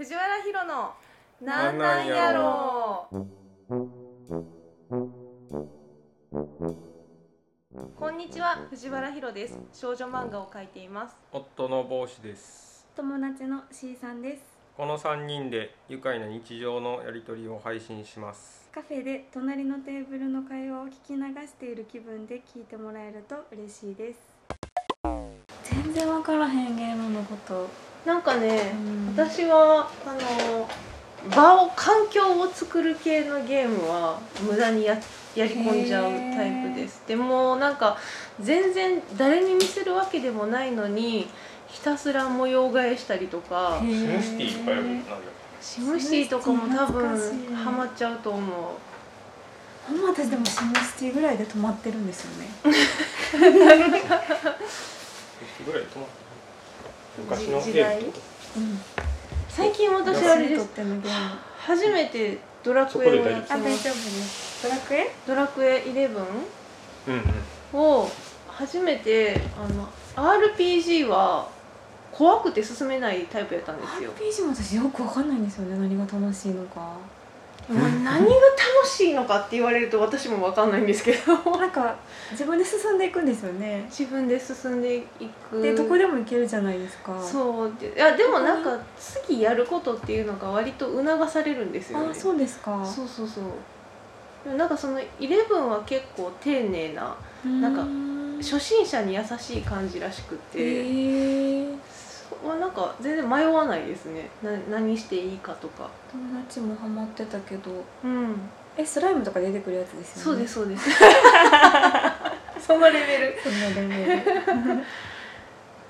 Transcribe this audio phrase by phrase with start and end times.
[0.00, 0.94] 藤原ヒロの
[1.42, 3.06] なんなんやろ
[7.98, 9.58] こんにちは藤原ヒロです。
[9.74, 11.14] 少女漫画を描いています。
[11.30, 12.86] 夫の帽子です。
[12.96, 14.42] 友達の C さんです。
[14.74, 18.70] この3人で愉快な日常のやり取りを配信します。
[18.72, 24.20] カフェで隣のテーブルの会話を聞き流している気分で聞いてもらえると嬉しいです。
[25.64, 29.14] 全然わからへんゲームのことなんかね、うん。
[29.16, 30.68] 私はあの
[31.34, 34.98] 場を環境を作る系のゲームは無駄にや
[35.36, 37.02] やり込んじゃうタイプです。
[37.06, 37.96] でもなんか
[38.40, 41.28] 全然誰に見せるわけでもないのに
[41.68, 45.12] ひたすら模様替えしたりとかシムシティとかやるなんだ
[45.60, 48.50] シムシティとかも多分ハマっちゃうと思う。
[49.86, 52.48] ほんま私でもシムシティぐらいで止まってるんですよね。
[55.64, 56.29] ぐらい止まった
[57.18, 58.20] 昔の時代ゲームと？
[58.56, 58.78] うん。
[59.48, 60.68] 最近私あれです。
[61.58, 63.72] 初めてドラクエをやってますあ大丈夫？
[63.72, 64.62] です。
[64.62, 66.08] ドラクエドラクエ11
[67.08, 67.14] うん
[67.74, 67.80] うん。
[67.80, 68.10] を
[68.48, 69.88] 初めてあの
[70.40, 71.48] RPG は
[72.12, 74.10] 怖くて進めないタイプやったんですよ。
[74.12, 75.76] RPG も私よくわかんないんですよね。
[75.78, 76.96] 何が楽しいのか
[77.70, 78.28] でも何が楽
[78.84, 81.56] しいのかって言われると私も分かんないんですけど。
[81.56, 81.94] なんか
[82.32, 83.84] 自分で進んでいくんですよね。
[83.88, 85.02] 自分で進んでい
[85.50, 85.62] く。
[85.62, 87.22] でどこでも行けるじゃないですか。
[87.22, 87.72] そう。
[87.80, 92.08] でいやでもなんか次やることっていうのが割と促されるんですよね。
[92.10, 92.84] あそうですか。
[92.84, 93.44] そうそうそう。
[94.44, 97.84] でもなんかその11は結構丁寧ななんか
[98.42, 100.82] 初心者に優しい感じらしくて、
[102.42, 104.28] へえそまあなんか全然迷わないですね。
[104.42, 105.88] な何していいかとか。
[106.10, 107.70] 友達もハマってたけど。
[108.04, 108.34] うん。
[108.76, 110.22] えスライムとか出てくるやつですよね。
[110.24, 110.90] そうですそうです。
[112.66, 114.22] そのレベルそんなレベル。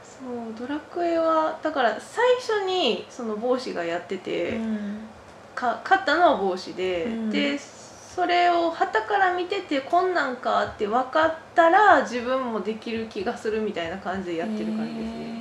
[0.02, 4.98] そうドラクエはだから最初にその帽子がやってて、うん。
[5.54, 7.30] か勝ったのは帽子で、うん。
[7.30, 15.39] でそれを旗から見ててこんなんかって分かったら自分もできる気がするみたいな感じでやってる感じですね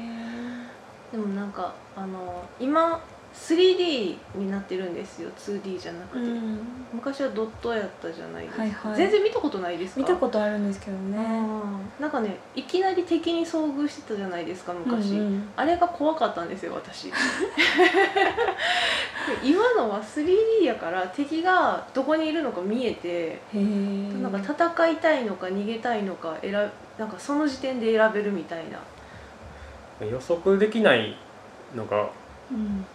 [1.11, 3.01] でもなんかあの今
[3.33, 5.29] 3D になってるんですよ。
[5.37, 6.59] 2D じゃなくて、うん。
[6.91, 8.95] 昔はドットやったじゃないですか、はいはい。
[8.97, 10.01] 全然見たことないですか？
[10.01, 11.17] 見たことあるんですけどね。
[11.17, 15.49] うんなんかねいきなり敵に遭遇してたじゃないですか昔、うんうん。
[15.55, 17.11] あれが怖かったんですよ私。
[19.43, 26.51] 今のは 3D やから敵がどこにいるのか見えてなんか戦いたいのか逃げたいのか選
[26.97, 28.79] なんかその時点で選べるみたいな
[30.05, 31.15] 予測できない
[31.75, 32.09] のが
[32.51, 32.85] うん。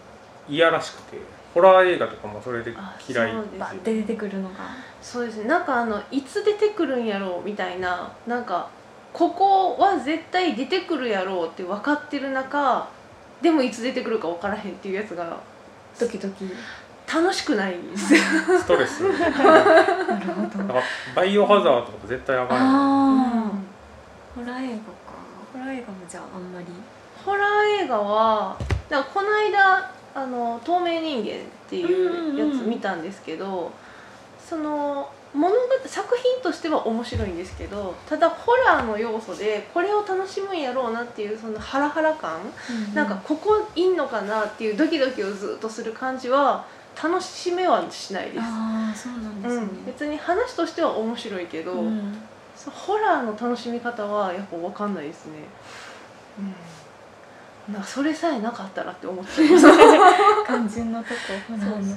[0.47, 1.17] 嫌らしくて
[1.55, 3.59] ホラー映画とかもそれであ嫌いそうです。
[3.59, 4.55] バッて出てくるのが。
[5.01, 5.45] そうですね。
[5.45, 8.69] なんかあのいつ出てくるんやろうみたいななんか
[9.13, 12.87] ここは絶対出てくるやろうって分かってる中
[13.41, 15.37] でもいつ出てくるか分からへんっていうやつが
[15.99, 16.49] ドキドキ
[17.11, 18.13] 楽しくないんです。
[18.13, 18.19] よ
[18.59, 19.01] ストレス。
[19.07, 20.73] なるほど。
[20.73, 20.81] ら
[21.15, 23.51] バイオハザードとか絶対あかんよああ
[24.35, 24.81] ホラー映画か。
[25.53, 26.65] ホラー映画もじゃああんまり
[27.25, 28.57] ホラー映画は
[28.89, 33.71] なんかこの間あの透明人間っていうやつ見たんですけど、
[34.39, 42.39] その物語作品としては面白いんですけどただホラーの要素でこれを楽しむんやろうなっていうそのハラハラ感、
[42.93, 46.65] なんかここいんのかなっていうドキドキをずっとする感じは
[47.01, 48.39] 楽しめはしないです。
[48.39, 49.63] ああそうなんですね。
[49.63, 52.17] うん、別に話としては面白いけど、うん。
[52.71, 55.33] ホラーの楽しみ方はやっぱ分かんないですね。
[56.39, 56.55] うん、
[57.71, 59.65] なんかそれさえなかったらって思っちゃいます。
[60.45, 61.15] 肝心のとこ
[61.49, 61.95] ホラーのそう。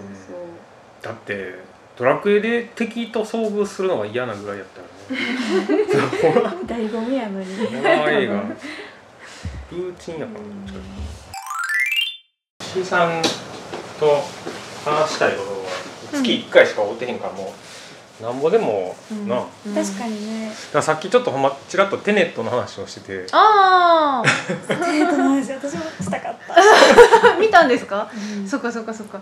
[1.02, 1.54] だって
[1.96, 4.86] ドラクエで敵と遭遇するのが嫌なぐらいやったよ
[5.78, 5.84] ね。
[6.66, 8.34] 醍醐味やのにホラー映画
[9.72, 10.82] ルーチンやからうんちょっ
[12.58, 13.22] と C さん
[14.00, 14.22] と
[14.84, 17.67] 話したいことは月1回しか会うてへんからもう
[18.20, 18.96] なんぼでも
[19.26, 19.74] な、うん。
[19.74, 20.50] 確かにね。
[20.72, 23.26] らさっきちょっとほんまちらっとテネットの話をしてて。
[23.32, 24.22] あ
[24.68, 26.54] デー トの話私もしたかった、
[27.34, 28.08] あ 見たんですか？
[28.38, 28.48] うん。
[28.48, 29.20] そっかそっかそっか。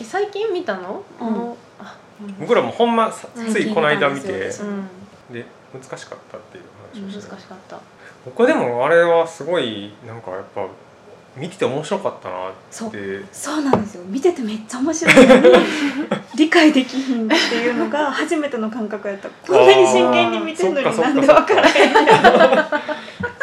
[0.00, 1.02] え最近見たの？
[1.20, 1.26] うん。
[1.26, 2.34] あのあ、うん。
[2.40, 4.28] 僕らもほんまさついこの間見て。
[5.30, 6.64] で難しかったっていう
[7.02, 7.78] 話をして、しかった。
[8.24, 10.62] 僕でもあれはすごいなんかやっぱ
[11.36, 12.88] 見てて面白かったなそう。
[12.88, 14.04] ってそうなんですよ。
[14.06, 15.14] 見ててめっちゃ面白い
[16.34, 19.28] 理解できひんっていうのが 初めての感覚やった。
[19.28, 21.54] こんなに真剣に見てんのになんで分か。
[21.54, 22.00] らへんの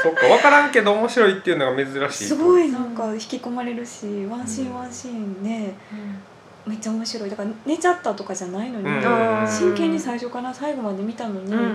[0.01, 6.19] そっか分からんけど面白いっていうのが珍しいすごいなんか引き込まれるしワンシーンワンシーンねうん。
[6.69, 7.29] めっちゃ面白い。
[7.29, 9.47] だから寝ちゃったとかじゃないのに、うん。
[9.47, 11.71] 真剣に最初から最後まで見たのに、うんうんうん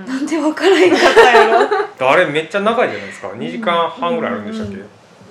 [0.00, 0.06] うん。
[0.06, 1.68] なんで分からへんかったや
[1.98, 2.10] ろ。
[2.10, 3.28] あれめっちゃ長いじゃないですか。
[3.28, 4.82] 2時間半ぐらいあるんでしたっけ、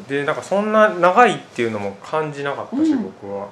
[0.07, 3.03] でなんかそんな長いっていうのも感じなかったし、うん。
[3.03, 3.47] 僕は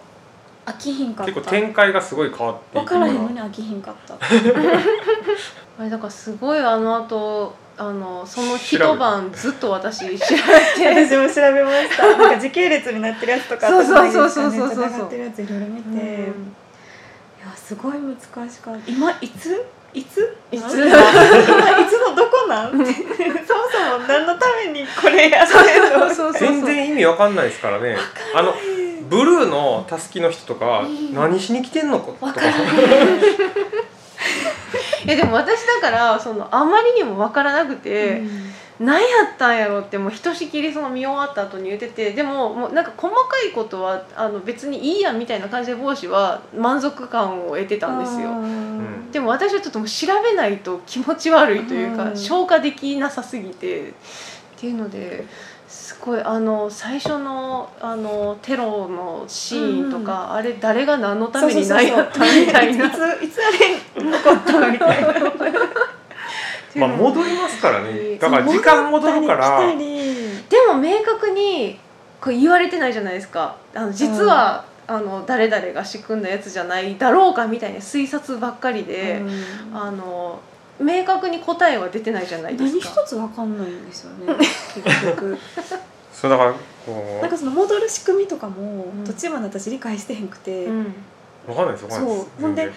[0.69, 1.33] 飽きひんかった。
[1.33, 4.13] 結構展開がすごい変わってい分くからへんのに飽きひんかった。
[5.79, 11.07] あれだからすごいあの後あのその一晩ずっと私調べて。
[11.07, 12.05] 私も調べました。
[12.17, 16.19] なんか時系列になってるやつとかそうそうそう頭そうそうそうに繋がってるやついろいろ見て、い
[17.41, 27.97] やすごい難しかった今いついついつ今いつのどこなんそもそも何のためにこれやってんのそうそうそう全然意味わかんないですからね
[28.35, 28.53] あの
[29.09, 31.13] ブルーのたすきの人とか、ん。
[31.13, 32.41] 何しに来てんのかとか
[35.05, 38.21] いやでも私だからそのあまりにも分からなくて、
[38.79, 48.31] 何やったんやろってもうひとしきりその見終わった後に言っててでももうなんか細かいことはあの別にいいやんみたいな感じで帽子は満足感を得てたんですよ。
[48.35, 49.11] ん。
[49.11, 52.17] でも私はちょっともう調べないと気持ち悪いというか、うん。
[52.17, 53.93] 消化できなさすぎてっ
[54.57, 55.25] ていうので
[55.69, 62.87] すごいあの最初のあのテロのシーンとか、あれ誰が何のために何やったみたいな。
[62.87, 63.51] いついつあ
[64.01, 65.13] れ残ったみたいな。
[66.75, 68.17] まあ戻りますからね。
[68.17, 69.61] だから時間戻るから。
[69.67, 69.75] で
[70.67, 71.79] も明確に
[72.19, 73.55] これ言われてないじゃないですか。
[73.75, 79.77] あの実は、あの誰々が仕組んだやつじゃないだろうかみたいな推察ばっかりで、うん。
[79.77, 80.39] あの
[80.79, 83.07] 明確に答えは出てないじゃないです何か一。
[83.07, 84.33] つわかんないんですよね。
[84.73, 85.37] 結局。
[86.13, 86.53] そうだから
[86.85, 90.93] こなんかその戻る仕組みとかもん途中まで私理解してへんくて、うん。
[91.47, 92.25] うわかんないですわかんないです。
[92.25, 92.41] そう。
[92.41, 92.71] ほんで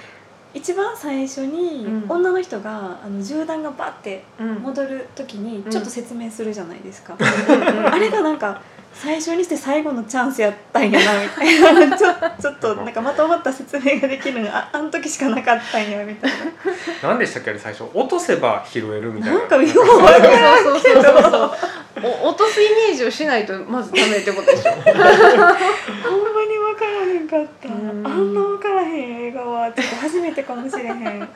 [0.55, 2.05] 一番最初にうん。
[2.09, 4.55] 女の人があの銃弾がバッてうん。
[4.57, 7.87] 戻る時にちょっと説明するじゃないですか、うん。
[7.87, 8.61] あれがなんか
[8.95, 11.97] 最初にして最後のチャンスやったんやなみたいな。
[11.99, 12.09] ちょ
[12.41, 16.37] ちょっとなんかまとまった説明ができるのが ああの時しかなかったんやみたいな。
[17.09, 17.85] 何でしたっけあれ最初？
[17.95, 19.39] 落とせば拾えるみたいな。
[19.41, 21.53] なんかようわからんそうそうそうそうそう
[22.25, 24.73] お落とすイメージをしないとまずダメってことでしょ。
[24.73, 24.99] ほんまに
[26.59, 27.69] 分からへんかった。
[27.69, 28.03] うん。
[28.07, 31.29] あんな分からへん映画はちょっと初めてかもしれへん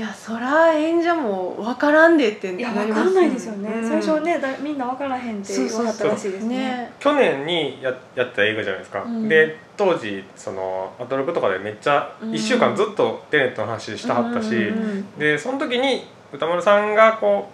[0.00, 3.86] いやそら演者も分からんでっていやなります分かんないですよね、うん。
[3.86, 6.56] 最初ねだみんな分からへんって言わはったらしいですね。
[6.56, 6.92] ね。
[6.98, 9.28] 去年にややった映画じゃないですか、うん。
[9.28, 12.30] で当時そのアトロクとかでめっちゃうん。
[12.30, 17.50] 1週間ずっとテネットの話したはったし、うんうんでその時に歌丸さんがこ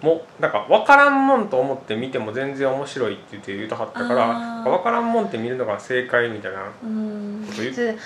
[0.00, 6.86] うもうなんか分からんもんと思って見ても全然面白いって言って言うとはったから分からんもんって見るのが正解みたいなこう。
[6.86, 7.44] ん。
[7.56, 7.96] と言っで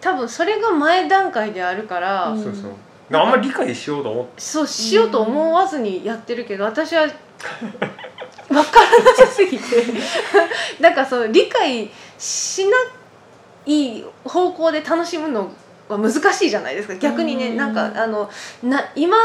[0.00, 2.42] 多分それが前段階であるから、うん。
[2.42, 2.72] そうそう。
[2.72, 4.32] であんまり理解しようと思って。
[4.40, 7.20] そうしようと思わずにやってるけど私は分か
[8.48, 9.62] らなさすぎて。
[10.80, 12.76] なんかそう理解しな
[13.66, 15.50] い方向で楽しむの
[15.88, 16.94] は難しいじゃないですか。
[16.96, 17.56] 逆にねうん。
[17.56, 18.30] なんかあの
[18.62, 19.16] な今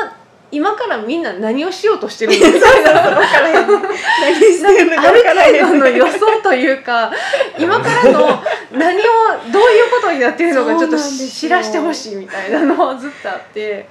[0.53, 2.47] 今からみんな何をしようとしてるの？
[2.53, 3.41] みたいな分か
[4.21, 7.11] 何してんのか分からへん程度の予想というか
[7.57, 8.19] 今からの
[8.71, 9.03] 何を
[9.51, 13.89] どういうことになってるのかちょっと知らしてほしいみたいなのはずっとあって。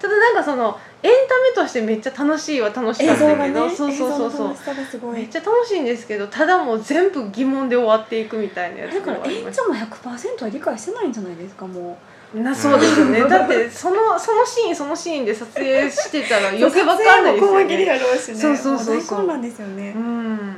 [0.00, 5.12] ただなんかそのエンタメとしてめっちゃ楽しいは楽しかったけど、がねそうそうそうそう。
[5.12, 13.20] めっちゃ楽しいんですけどただもう全部疑問で終わっていくみたいなやつだから演者も100%は理解してないんじゃないですかもたなそうですよね。
[13.28, 18.40] だってそのそのシーンそのシーンで撮影してたら 余計わかんないですよね。
[18.40, 19.26] そうそうそうそう。
[19.26, 19.92] も大ですよね。
[19.96, 20.56] うん。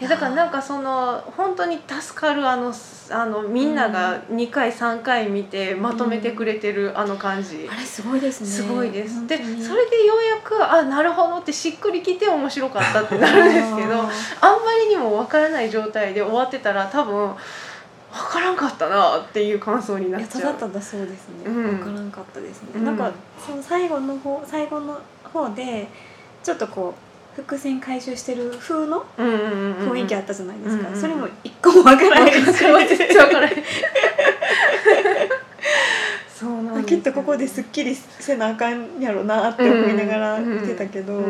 [0.00, 2.72] いやだからなんかその本当に助かるあの
[3.10, 8.46] あのみんなが2回3回見てまとめてくれてるあの感じ、あれすごいですね。
[8.46, 9.26] すごいです。
[9.26, 9.42] でそ
[9.74, 14.08] れでようやくあなるほどってしっくりきて面白かったってなるんですけどあんま
[14.88, 17.34] りにも分からない状態で終わってたら多分
[18.12, 20.42] 分からんかったなっていう感想にないっちゃう。
[20.42, 21.78] やただただそうですね、うん。
[21.78, 22.84] 分からんかったですね、うん。
[22.84, 25.88] なんかその最後の方最後の方で
[26.42, 26.94] ちょっとこ
[27.36, 32.32] う伏線回収してる風の雰囲気あったじゃないですか、うんうんそれも一個も分からない。
[32.32, 33.64] し全然分からへん
[36.36, 41.22] そうなんですきっとここですっきりせなあかんやろなって思いながら見てたけど、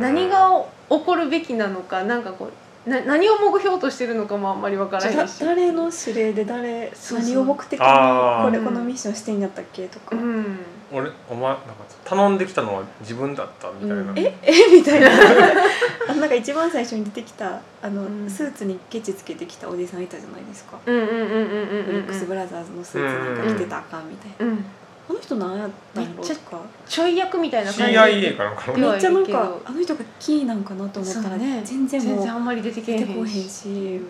[0.00, 2.52] 何が起こるべきなのかなんかこう
[2.86, 5.44] な何を目標としてるのかもあんまり分からじゃあへんし。
[5.44, 7.28] 誰の指令で誰そうそう。
[7.28, 10.58] 何を目的にこれこのミッションしてんやったっけとか、うん。
[10.92, 11.62] 俺お前なんか
[12.04, 14.18] 頼んできたのは自分だったみたいな、うん。
[14.18, 15.08] ええみたいな。
[16.08, 18.30] あのなんか一番最初に出てきたあの、うん。
[18.30, 24.64] スーツにケチつけてきたおじさんいたじゃないですか、うんうんうんうんうんブリックスブラザーズのスーツなんか着てたらあかんみたいな、うん
[25.08, 27.96] あの人何やったんやろめっちゃとかちょい役みたいな感じ。
[27.96, 33.48] CIA かなんかめっちゃなんかあの人がキーなんかなと思ったら、そうね全然もう全然あんまり出てけえへん出てこへんし。
[33.48, 34.00] し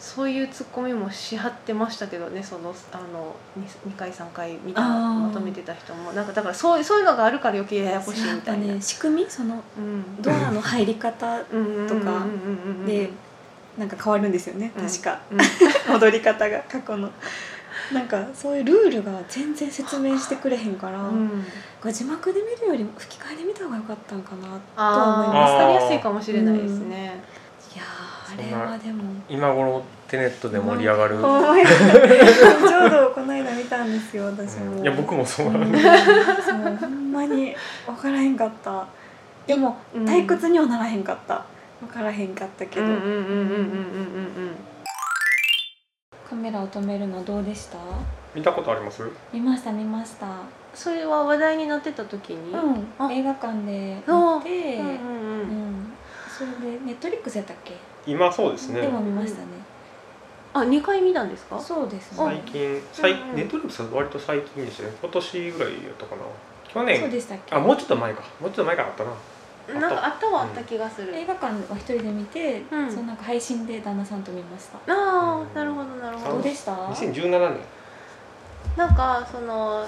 [0.00, 3.36] そういうツッコミもしはってましたけどねそのあの
[3.86, 6.12] 2, 回3回見たまとめてた人も。
[6.14, 8.74] なんかだからそうそういうのがあるから余計ややこしいみたいな。
[8.74, 8.80] ね。
[8.80, 9.30] 仕組み？
[9.30, 10.22] そのうん。
[10.22, 13.10] ドアの入り方うんとかうんうんうんうんうんで
[13.76, 14.72] なんか変わるんですよね。
[14.74, 14.86] うん。
[14.88, 15.38] 確か、うん。
[15.92, 17.10] 戻り方が過去の
[17.92, 21.44] なんかそういうルールが全然説明してくれへんから、うん。
[21.92, 25.52] 字幕で見るよりも吹き替えで見た方が良かったんかなとは思います。
[25.54, 27.20] 分かりやすいかもしれないですね。
[27.74, 31.78] いやーあれはでも今頃テネットで盛り上がる、思い出し
[32.62, 35.46] たちょうどこの間見たんですよ私も、いや僕もそう。
[35.48, 35.70] うなん。
[35.70, 37.54] んそうほんまに
[37.86, 38.86] 分からへんかった。
[39.46, 40.04] でもうん。
[40.04, 41.44] 退屈にはならへんかった。
[41.80, 44.54] 分からへんかったけど、うんうんうんうんうんうんうん
[46.30, 47.78] カメラを止めるのどうでした？
[48.36, 49.02] 見たことあります？
[49.32, 50.28] 見ました見ました。
[50.72, 53.12] それは話題になってた時に、あうん。
[53.12, 55.92] 映画館で見て、うんうんうん。
[56.28, 57.74] それでネットリックスやったっけ、
[58.06, 58.80] 今そうですね。
[58.80, 59.46] でも見ましたね、
[60.54, 61.58] あ二回見たんですか？
[61.58, 62.16] そうですね。
[62.16, 62.82] 最近。
[62.92, 63.30] 最うん。
[63.30, 64.92] うんネットリックスは割と最近でしたね。
[65.02, 66.22] 今年ぐらいやったかな。
[66.68, 67.56] 去そう年でしたっけ？
[67.56, 68.22] あもうちょっと前か。
[68.40, 69.10] もうちょっと前からあったな
[69.78, 71.14] なんかあったはあった気がする。
[71.14, 72.90] 映画館は一人で見て、うん。
[72.90, 74.78] そのなんか配信で旦那さんと見ました。
[74.92, 76.32] ああなるほどなるほど。
[76.34, 76.42] どう。
[76.42, 77.58] でした？2017年。
[78.76, 79.86] なんかその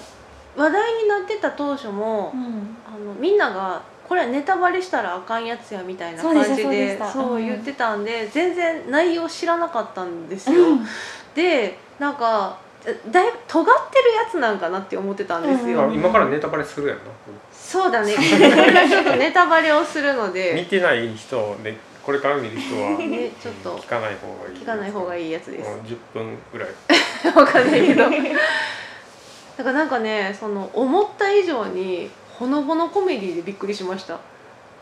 [0.57, 2.77] 話題になってた当初も、うん。
[2.87, 7.07] あのみんながこれはネタバレしたらあかんやつやみたいな感じでそうでした。
[7.07, 10.71] うんそう言ってたんで全然内容知らなかったんですよ。
[10.71, 10.87] うん。
[11.35, 15.87] でなんかだいぶ尖ってるやつなんかなって思ってたんですよ。
[15.87, 17.05] うん今からネタバレするやんな
[17.53, 18.15] そうだね。
[18.15, 25.71] これはちょっとネタバレをするの見で、てない人でこれから見る人は ねちょっと聞かない方がいい聞かない方がいいいやつです。
[25.71, 26.69] もう10分ぐらい
[27.37, 28.05] わかんないけど。
[28.05, 34.19] だからなんかねその思った以上にほのぼのコメディでびっくりしました。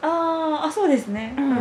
[0.03, 1.53] あーあそうですね、うん、う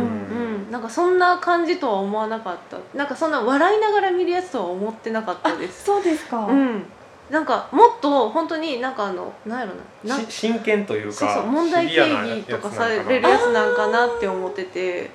[0.68, 2.78] ん、なんかそんな感じとは思わなかった。
[2.96, 5.84] なんかそんな笑いながら見るやつとは思ってなかったです。
[5.84, 6.82] そうですか、うん。
[7.30, 9.72] なんかもっと本当になんかあのなんやろ
[10.04, 10.16] な。
[10.16, 15.10] なし真剣というかそうそう問題定義とかされるやつなんかなって思ってて。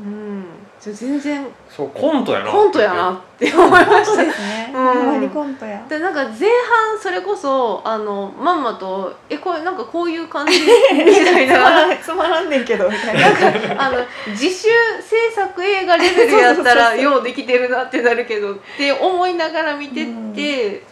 [0.00, 0.44] うん
[0.90, 1.46] 全然。
[1.68, 2.50] そうコントやな。
[2.50, 3.12] コントやな。
[3.12, 4.84] って思いましたですね、うん。
[4.84, 5.86] ほんまにコントや。
[5.88, 10.58] でなんか前半それこそあのまんまと「えこれなんかこういう感じ」
[10.92, 11.86] みたいつまな。
[11.86, 13.86] らんつまらんねんけどみたいな。
[13.86, 13.98] あの
[14.28, 14.68] 自主
[15.00, 20.82] 制作映画レベルやったらようできてるなってなるけどって思いながら見てって、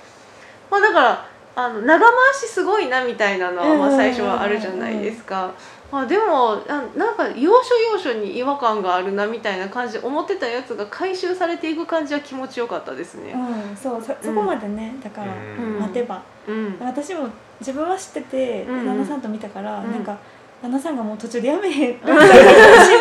[0.71, 5.51] まあだからあの長回しすごいなみたいなのはまあ最初はあるじゃないですか。
[5.91, 13.33] まあ、でもあなんか要所要所に違和感があるなみたいな感じで思ってたやつが回収されていく感じは気持ちよかったですね。
[13.33, 15.81] うんそうそそこまでねだからうん。
[15.81, 17.29] 待てば、うん、私も
[17.59, 18.79] 自分は知ってて、うん。
[18.81, 19.91] うん旦那さんと見たから、うん。
[19.91, 20.17] なんか
[20.63, 22.17] 旦那さんがもう途中でやめへんって 心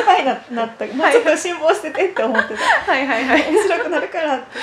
[0.04, 0.86] 配ななった。
[0.88, 2.92] もうちょっと辛抱しててって思ってた。
[2.92, 3.52] はいはいはい。
[3.52, 4.46] 面白くなるからって。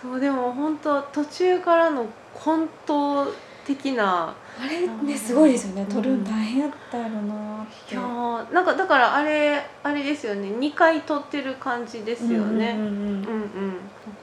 [0.00, 3.34] そうでも本当途中からのコント
[3.66, 5.82] 的なあれねすごいですよね。
[5.82, 5.88] うん。
[5.88, 7.94] 撮るん大変やったやろなって。
[7.94, 10.48] いやーなんかだからあれあれですよね。
[10.48, 12.76] 2回撮ってる感じですよね。
[12.78, 13.76] うんうんうんうんうん、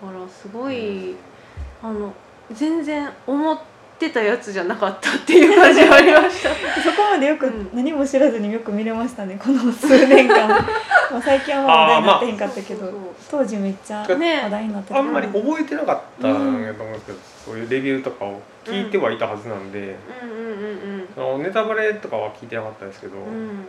[0.04, 1.16] だからすごい
[1.82, 2.14] あの
[2.52, 3.77] 全然思って
[4.12, 6.50] たやつじゃなかったっていう感じがありました。
[6.82, 7.70] そこまでよくうん。
[7.74, 10.48] 何も知らずによく見れましたねこの数年間。
[11.12, 12.94] まあ最近はまあ話題になってへんかったけど、
[13.30, 15.00] 当時めっちゃね話題になってた。
[15.00, 17.00] あんまり覚えてなかったんやと思うん。
[17.00, 23.24] ですけど、そういうレビューとかを聞いてはいたはずなんで、うんうんうんあのネタバレとかは聞いてなかったですけど、うん。
[23.24, 23.66] ううんん。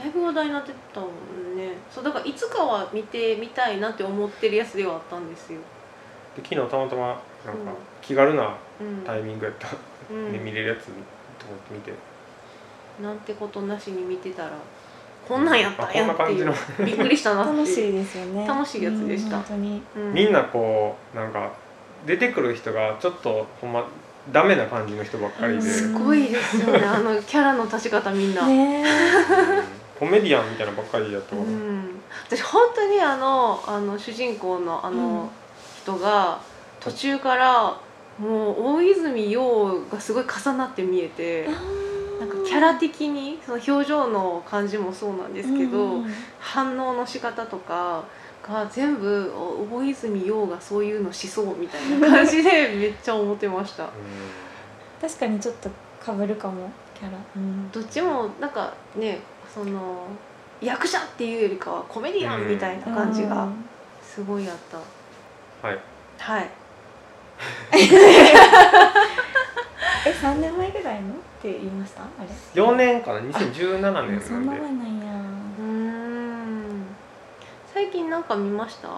[0.00, 1.72] だいぶ話題になってたもんね。
[1.90, 5.58] そうだからいつかは見てみたいなって思ってるやつではあったんですよ。
[6.36, 9.02] で昨日たまたまなんかうん気軽なうん。
[9.04, 9.68] タイミングやった、
[10.10, 10.32] うん。
[10.32, 11.92] で見れるやつと思って見て。
[13.02, 14.50] なんてことなしに見てたら
[15.28, 16.54] こんなんやったんやっていう。
[16.84, 18.46] びっくりしたな楽しいですよね。
[18.46, 19.36] 楽しいやつでした。
[19.36, 19.82] うん本当に。
[19.96, 20.12] うん。
[20.14, 21.52] みんなこうなんか
[22.06, 23.84] 出てくる人がちょっとほんま
[24.32, 25.62] ダメな感じの人ばっかりで、うん。
[25.62, 26.84] すごいですよね。
[26.84, 28.88] あのキャラの立ち方みんな、ねうん。
[29.98, 35.30] コメディアンみたいなばっかりやったから、うん、私本当にあのあの主人公のあの
[35.82, 36.40] 人が
[36.84, 37.80] 途中から
[38.18, 41.48] もう大泉洋がすごい重なって見えて
[42.20, 46.14] なんかキャラ的にその表情の感じもそうなんですけど、うん。
[46.38, 48.04] 反応の仕方とか
[48.42, 53.88] が全部お大泉洋がそういうのしそうみたいな感じで めっちゃ思ってました。
[55.00, 55.68] 確かにちょっと
[56.04, 57.70] かぶるかもキャラ、うん。
[57.72, 59.20] どっちもなんかね
[59.52, 60.06] その
[60.60, 63.68] 役者っていうよりかはコメディアンみたいな感じがうん。
[64.02, 65.78] すごいあった、はい。
[66.18, 66.63] はい
[70.06, 72.02] え三年前ぐらいのって言いました？
[72.02, 72.06] あ
[72.54, 75.12] れ？4年かな？2017年そんななんで前なんや。
[75.58, 76.86] うーん。
[77.72, 78.88] 最最近なんか見ました？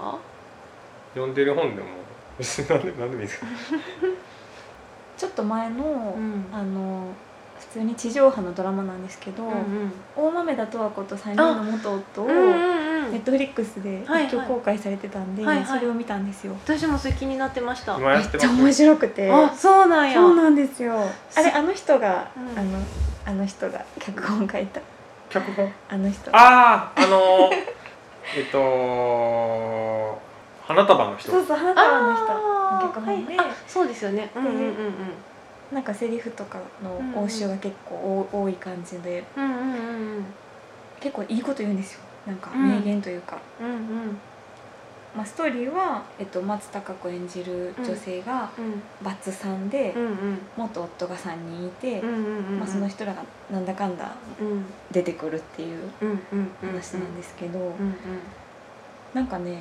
[1.15, 1.89] 読んでる本でも。
[2.39, 3.47] 別に何でもいいですか
[5.17, 6.47] ちょっと前の、ん。
[6.53, 7.07] あの
[7.59, 9.93] 普通に地上波のドラマなんですけど、うんうん。
[10.17, 15.67] 大豆田十和子と3人の元夫をうんうんうんネットフリックスで一挙公開されてたんで、はいはい。
[15.67, 17.97] それを見たんですよ、私もそれ気になってました。
[17.99, 19.31] めっちゃ面白くて。
[19.31, 20.15] あそうなんや。
[20.15, 20.95] そうなんですよ。
[21.37, 22.59] あれあの人が、うん。
[22.59, 22.79] あの
[23.27, 24.81] あの人が脚本書いた。
[25.31, 25.73] 脚本？
[25.89, 26.31] あの人。
[26.37, 27.53] あああのー
[28.37, 30.21] えっと
[30.67, 31.31] 花束の人。
[31.31, 32.27] そうそう花束の人。
[32.89, 33.49] 脚本で、はい。
[33.49, 34.31] あそうですよね。
[34.35, 34.95] うんうんうん
[35.73, 39.25] なんかセリフとかの応酬が結構多多い感じで。
[39.37, 39.63] うんうんうんう
[40.21, 40.27] ん。
[41.01, 42.69] 結構いいこと言うんですよなんかうん。
[42.69, 44.19] 名言というか、うんうん。
[45.17, 50.39] まあ、ストーリーは、えっと、松たか子演じる女性がうんバツさんで、うんうん。
[50.57, 54.65] 元夫が3人いて、うんうんうんまあ、その人らがなんだかんだうん。
[54.91, 57.95] 出てくるっていううんうんうん話なんですけど、うんうん。
[59.15, 59.61] なんかね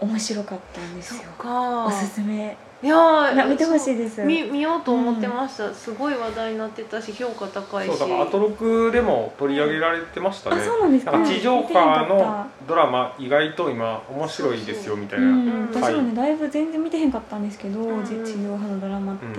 [0.00, 1.30] 面白かったんですよ。
[1.38, 4.22] かおすすめいや見てほしいです。
[4.22, 7.96] 見見ようと思ってました、すごい話題になってたし評価高いし。
[7.96, 11.12] そうだからアトロクでも取り上げられてましたね、あそうなんですか。
[11.24, 15.68] 地上波のドラマ意外と今面白いですよみたいな、うん、うん。
[15.72, 19.34] 私もねだいぶ全然見てへんかったんですけど、うんじ地上波のドラマって、うん。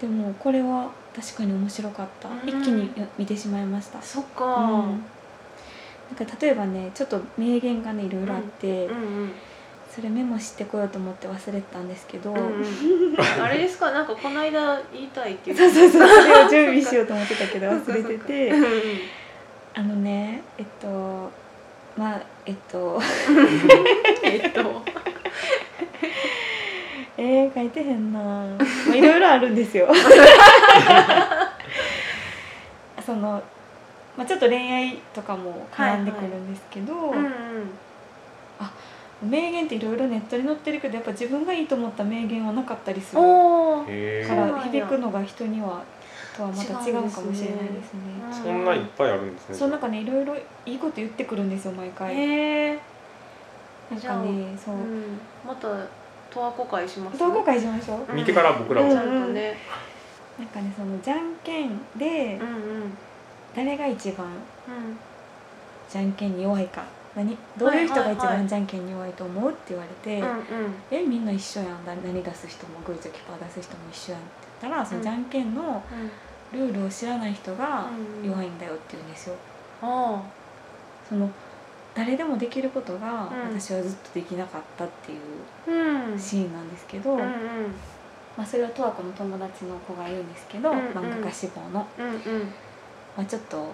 [0.00, 2.48] でもこれは確かに面白かった、うん。
[2.48, 4.44] 一気に見てしまいました、そっか。
[4.44, 4.74] うん。
[4.74, 5.04] うん
[6.06, 9.32] なんか例えばねちょっと名言がねいろいろあって、うん
[9.96, 12.64] それメモしてこようと思って忘れてたんですけど、うんうん。
[13.42, 13.90] あれですか？
[13.92, 15.56] なんかこの間言いたいっていう。
[15.56, 16.08] そうそうそう。
[16.08, 18.52] それを準備しようと思ってたけど 忘れてて。
[19.74, 21.30] あのねえっと
[21.96, 23.00] まあえっと。
[24.22, 24.82] えっと。
[27.18, 28.18] えー、書いてへんな。
[28.20, 28.54] ま
[28.92, 29.88] あいろいろあるんですよ。
[33.04, 33.42] その、
[34.16, 37.30] まあ、ちょっと恋愛とかも絡んでくるんですけど、うんうん
[39.22, 45.82] 名言っていろいろネットに載ってるけどやっぱ自分がいいと思った名言はなかったりするから響くのが人には
[46.36, 48.00] とはまた違うかもしれないですね。
[48.30, 52.14] そんないっぱいあるんですねそうなんかねいろいろいいこと言ってくるんですよ毎回。
[53.90, 54.74] なんかねそう。
[54.74, 55.18] うん。
[55.46, 55.68] また
[56.30, 57.18] 十和子会します？
[57.18, 58.00] 同好会しましょう。
[58.10, 58.16] うん。
[58.16, 58.94] 見てから僕らも、うん。
[58.94, 59.56] ちゃんとね。
[60.38, 62.52] なんかねそのじゃんけんでうんう
[62.84, 62.98] ん。
[63.54, 64.34] 誰が一番うん。
[65.88, 66.84] じゃんけんに弱いか
[67.16, 75.82] 何どういう人が一番じゃんけんに弱いと思うって言われて、うんうんえみんな一緒やんだ何出す人もグーチョキパー出す人も一緒やんって言ったらそのじゃんけんの
[76.52, 77.88] ルールを知らない人が
[78.22, 78.28] うん。
[78.28, 79.36] 弱いんだよって言うんですよ。
[79.80, 80.22] あ
[81.08, 81.30] その
[81.94, 83.58] 誰でもできることがうん。
[83.58, 87.26] 私はずっとできなかったっていうシーンなんですけど、うんうん。
[88.36, 90.84] まあ、それは十和子の友達の子が言うんですけど、うんうん。
[90.88, 92.42] 漫画家志望の、うんうん。
[93.16, 93.72] まあ、ちょっと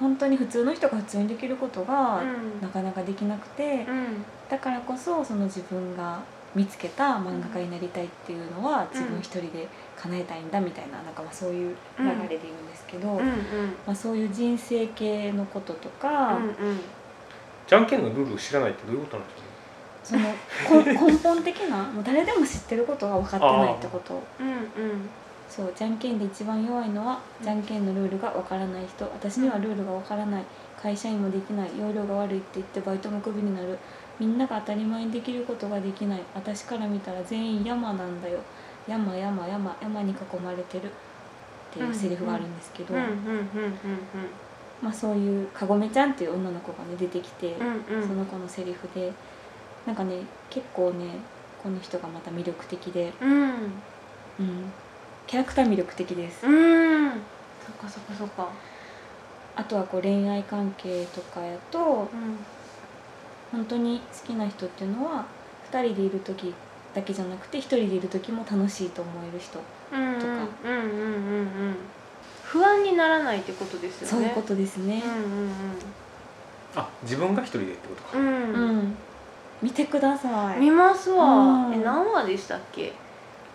[0.00, 2.60] 本当に普通の人が普通にできることがうん。
[2.60, 4.24] なかなかできなくて、うん。
[4.48, 6.18] だからこそその自分が
[6.54, 13.08] 見つけた漫画家になりたいっていうのは自分一人で叶えたいんだみたいななんかまあそういう流れで言うんですけど、
[13.86, 16.54] まあ、そういう人生系のこととか、うんうん。
[17.66, 19.34] じゃんけんのルールを知らないってどういうことなんで
[20.04, 20.18] すか？
[20.18, 25.08] ねそのこ 根本的なもう誰でも知ってることが分かってないってことうんうん
[25.54, 29.04] そうじゃんけんで一番弱いのはじゃんけんのルールが分からない人。
[29.04, 30.44] 私にはルールが分からない。
[30.80, 31.70] 会社員もできない。
[31.78, 33.78] 容量が悪いって言ってバイトもクビになる。
[34.18, 36.22] みんなが当たり前にできることができない。
[36.34, 38.40] 私から見たら全員山なんだよ。
[38.88, 40.86] 山山山山に囲まれてる。
[40.86, 40.90] っ
[41.72, 42.94] ていうセリフがあるんですけど、
[44.82, 47.96] まあ、そういうかごめちゃんっていう女の子がね出てきて、うん。
[47.96, 48.06] うん。
[48.06, 49.12] その子のセリフで。
[49.86, 50.18] なんかね
[50.50, 51.06] 結構ね
[51.62, 53.72] この人がまた魅力的で、うん。
[54.40, 54.72] うん、
[55.26, 57.10] キャラクター魅力的です、うん。
[57.10, 57.16] そ
[57.72, 58.48] っかそっかそっか。
[59.56, 61.78] あとはこう恋愛関係とかやと
[62.12, 62.38] うん。
[63.52, 65.24] 本当に好きな人っていうのは
[65.70, 66.52] 2人でいる時
[66.92, 69.60] だけじゃなくて1人でいる時も楽しいと思える人、
[69.92, 70.26] うんとか。
[70.64, 71.76] うんうんうんうんうん
[72.44, 74.06] 不安にならないってことですよね。
[74.06, 75.02] そういうことですね。
[76.76, 78.26] あ自分が一人でってことか、うん。
[78.26, 78.30] う
[78.76, 78.96] ん。
[79.60, 80.60] 見てください。
[80.60, 81.24] 見ますわ。
[81.24, 81.74] うん。
[81.74, 82.92] え何話でしたっけ？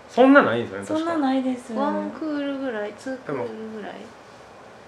[0.10, 1.74] そんなないんですよねそんなないです。
[1.74, 3.94] ワンクールぐらいツークールぐらい。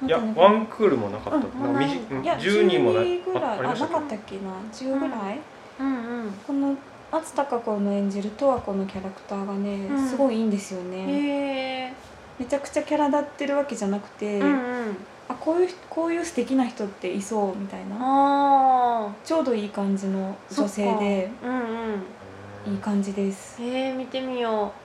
[0.04, 3.60] いやワンクールもなかった、うんなんかもうない短いや10人もな12ぐらい。
[3.60, 5.40] あなかったっけな？10ぐらい、
[5.80, 6.32] うんうん。
[6.48, 6.76] この
[7.12, 10.10] 松たか子の演じる十和子のキャラクターがね、うん。
[10.10, 11.94] すごいいいんですよね、へえ
[12.40, 14.98] めちゃくちゃキャラ立ってるわけじゃなくて、うんうん。
[15.30, 17.96] あこういうこういう素敵な人っていそうみたいな。
[18.00, 21.62] ああちょうどいい感じの女性でうんう
[21.98, 22.04] ん。
[22.66, 23.62] けいい感じです。
[23.62, 24.81] へえ見てみよう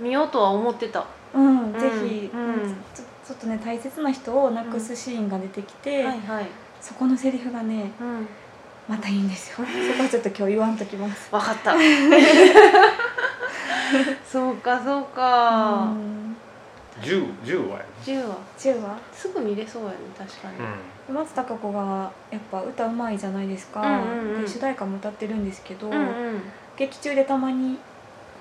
[0.00, 1.06] 見ようとは思ってた。
[1.32, 2.74] うん、んぜひ、うん。
[2.94, 6.46] ちょちょっとね大切な人を亡くすシーンが出てきて、はいはい。
[6.80, 8.26] そこのセリフがねうん。
[8.88, 9.56] またいいんですよ。
[9.66, 11.28] そこはちょっと今日言わんときます。
[11.32, 11.74] わかった。
[14.26, 15.82] そうかそうか。
[15.82, 16.36] うん。
[17.00, 20.64] 10 10はや10話10話すぐ見れそうやね確かに、ね
[21.10, 24.42] 松たか子がやっぱ歌うまいじゃないですか、うんうんうん。
[24.42, 26.42] で主題歌も歌ってるんですけど、うんうん。
[26.76, 27.78] 劇中でたまに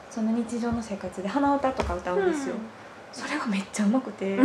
[0.09, 2.55] その日常の生活で鼻歌とか歌うんですよ、
[3.11, 4.35] それがめっちゃうまくて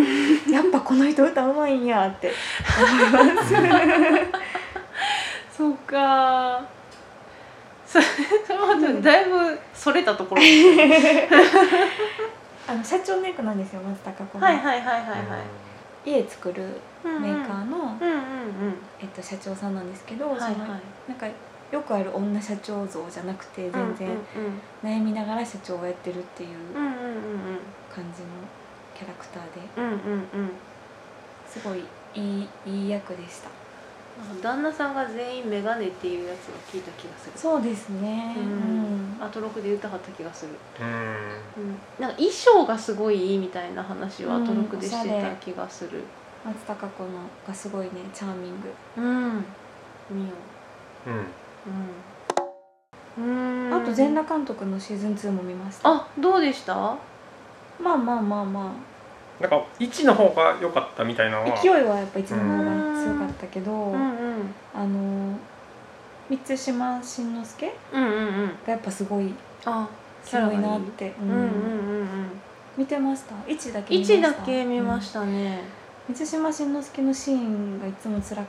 [0.51, 2.33] やっぱこの人歌うまいんやって
[2.79, 3.55] 思います。
[5.57, 6.63] そうか。
[7.87, 8.05] それ
[9.01, 10.43] だいぶそれたところ。
[12.67, 15.17] あの社長メイクなんですよ松たか子が、はいはいはいはいは
[16.05, 16.11] い。
[16.11, 17.97] 家作るうんうんメーカーの、うんうんうん。
[19.01, 20.53] えっと、社長さんなんですけど、はいはい。
[20.53, 20.79] そのなん
[21.19, 21.27] か
[21.73, 24.17] よくある女社長像じゃなくて全然
[24.83, 26.49] 悩みながら社長をやってるっていう
[27.93, 28.29] 感じの
[28.95, 29.61] キャラクターで。
[29.77, 30.41] うんうんうん。
[30.41, 30.51] うん
[31.55, 33.49] すごいいいいい役でした。
[34.43, 37.33] 旦那さんが全員メガネっていうやつを聞いた気がする。
[37.37, 38.37] そうですね。
[38.37, 39.25] うん。
[39.25, 40.87] アトロクで歌かった気がする、うん。
[40.87, 46.03] うん、なんか衣装がすごいいいみたいな話はアトロクでしてた気がする。
[46.45, 47.11] 松たか子の
[47.47, 48.73] がすごいねチャーミング。
[48.97, 49.45] うん。
[50.11, 50.35] 見よ
[51.07, 51.17] うんう。
[51.17, 51.27] うん
[53.19, 53.71] うん。
[53.73, 55.89] あと全裸監督のシーズン2も見ました。
[55.89, 56.75] あどうでした？
[57.81, 58.73] まあまあまあま
[59.41, 61.59] なんか1の方が良かったみたいなのは。
[61.59, 63.93] あ勢いはやっぱ一の方が強かったけど、うん。
[63.93, 65.37] うんあの
[66.31, 68.47] 満島真之介うんうんうん。
[68.67, 69.89] がやっぱすごいあ
[70.25, 71.31] 強いなって、うん。
[71.31, 71.45] うんうんう
[72.05, 72.41] ん
[72.77, 74.29] 見てました？1だけ見ま1した。
[74.29, 75.61] だけ見また、したね、
[76.09, 76.15] うん。
[76.15, 78.47] 満島真之介のシーンがいつも辛かっ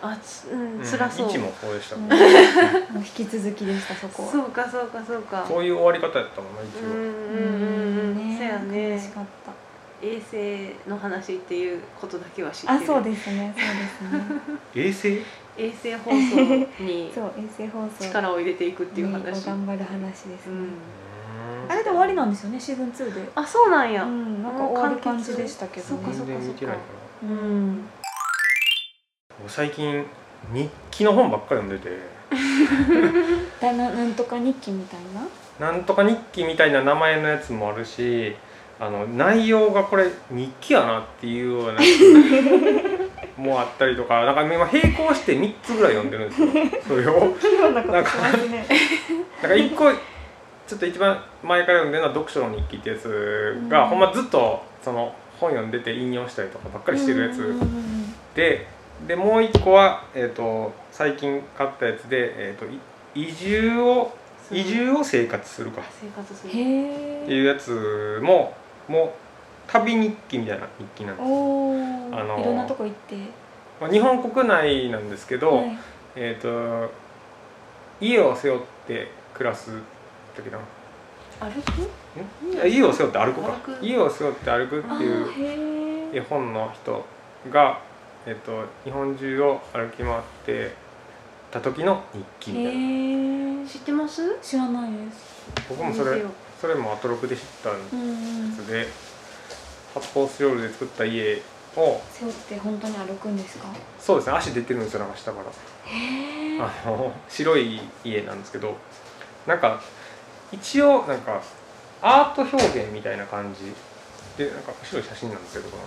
[0.00, 2.12] あつうんうん辛そう、1もそうでしたもう
[2.98, 4.32] 引き続きでしたそこは。
[4.32, 5.44] そうかそうかそうか。
[5.46, 6.86] そういう終わり方やったもんな一応。
[6.86, 8.36] うんうんうんうん。
[8.36, 8.92] そうやね。
[8.94, 9.52] 悲しかった。
[10.00, 12.72] 衛星の話っていうことだけは知ってる。
[12.74, 14.40] あそうですねそうですね。
[14.76, 15.22] 衛星？
[15.58, 18.04] 衛星放送に そう衛星放送。
[18.04, 20.52] 力を入れていくっていうに話、頑張る話ですね、
[21.66, 23.28] うん、あれで終わりなんですよねシーズン2で。
[23.34, 26.80] あそうなんや、うんなんか終わる感じでしたけどそうかね全然見てないか
[27.24, 27.88] うん
[29.46, 30.04] 最近
[30.52, 31.96] 日記の本ばっかり読んでて。
[33.60, 35.00] だななんとか日記みたい
[35.60, 35.70] な？
[35.72, 38.36] なんとか日記みたいな名前のやつもあるし
[38.78, 41.80] あの内容がこれ日記やなっていうような
[43.36, 46.48] も あったりとかなんか今並行して3つぐらい読んでるんですよ。
[46.86, 47.34] それを。
[47.72, 48.66] なことしますね。
[49.42, 49.90] なんか1個
[50.66, 53.88] ちょっと一番前から読んでるのは読書の日記ってやつが、うん。
[53.88, 57.54] ほんまずっとその本読んでて引用したりとかばっかりしてるやつ、
[58.34, 58.66] で
[59.06, 62.66] でもう一個は、えー、と最近買ったやつで、えー、と
[63.16, 64.16] い移住を
[64.50, 65.82] 移住を生活するか。
[66.00, 66.50] 生活する。
[66.50, 68.54] っていうやつも
[68.88, 69.10] もう
[69.66, 73.16] 旅日記みたいな日記なんです、あのーいろんなとこ行って。
[73.80, 75.78] まあ、日本国内なんですけど、はい。
[76.16, 76.90] えっ、と
[78.00, 79.70] 家を背負って暮らす
[80.34, 80.58] 時な
[81.40, 82.66] 歩く？
[82.66, 82.68] ん？
[82.68, 83.52] 家を背負って歩くか。
[83.52, 83.84] 歩く。
[83.84, 87.04] 家を背負って歩くっていう絵本の人
[87.52, 87.80] が、
[88.26, 90.74] えっと日本中を歩き回って
[91.50, 92.80] た時の日記みたいな。
[92.80, 94.38] へえ知ってます？
[94.40, 95.46] 知らないです。
[95.68, 96.22] 僕もそれ
[96.60, 98.52] それもアトロクで知ったやうんうん。
[98.52, 98.86] つで
[99.94, 101.40] 発泡スチロールで作った家
[101.76, 103.68] を背負って本当に歩くんですか？
[103.98, 104.36] そうですね。
[104.36, 105.46] 足出てるんですよなんか下から。
[105.46, 108.76] へえあの白い家なんですけど
[109.46, 109.80] なんか
[110.52, 111.40] 一応なんか
[112.02, 113.72] アート表現みたいな感じ
[114.42, 115.82] でなんか白い写真なんですけどこの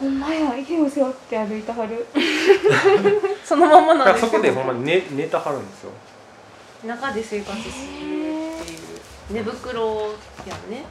[0.00, 2.06] ほんまや家を背負って歩いてはる。
[3.44, 4.26] そのまんまだからなんです。
[4.26, 5.90] そこでほんまに寝寝たはるんですよ。
[6.84, 8.84] 中で生活するっていう。
[9.30, 10.06] 寝袋
[10.46, 10.84] やね。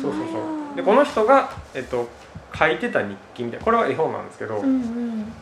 [0.00, 0.38] そうそうそ
[0.74, 0.76] う。
[0.76, 2.08] でこの人が、えっと、
[2.54, 5.32] 書いてた日記みたいなこれは絵本なんですけど、うんうん。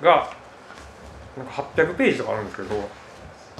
[0.00, 0.30] が
[1.36, 2.88] なんか800ページとかあるんですけど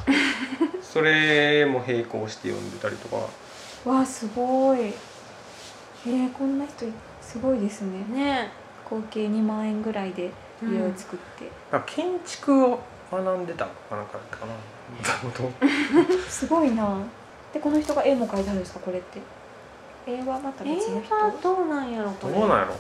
[0.83, 3.17] それも並行して読んでたりとか。
[3.91, 4.95] わあすごい。
[6.07, 6.87] えー、こんな人
[7.35, 8.05] すごいですね。
[8.15, 8.51] ね。
[8.89, 10.31] 合計2万円ぐらいで
[10.63, 11.81] 家を作って、なん。
[11.81, 12.79] か建築を
[13.11, 14.53] 学んでたのかなんかだったかな。
[16.31, 16.99] すごいな。
[17.53, 19.21] でこの人が絵も描いてあるんですかこれって。
[20.07, 21.17] 絵はまた映別の人？
[21.17, 22.35] 画どうなんやろこれ。
[22.35, 22.75] どうなんやろ。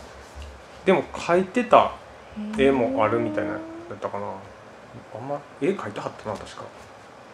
[0.84, 1.90] でも描いてた
[2.56, 3.56] 絵もあるみたいなや
[3.92, 4.26] ったかな。
[5.14, 6.62] あんま絵描いてはったな確か。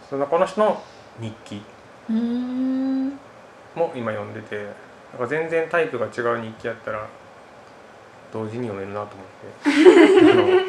[0.09, 0.81] そんなこの人の
[1.21, 1.63] 日記
[2.09, 3.09] うーん。
[3.75, 4.67] も今読んでて
[5.13, 7.07] なんか全然タイプが違う日記やったら
[8.33, 10.67] 同時に読めるなと思っ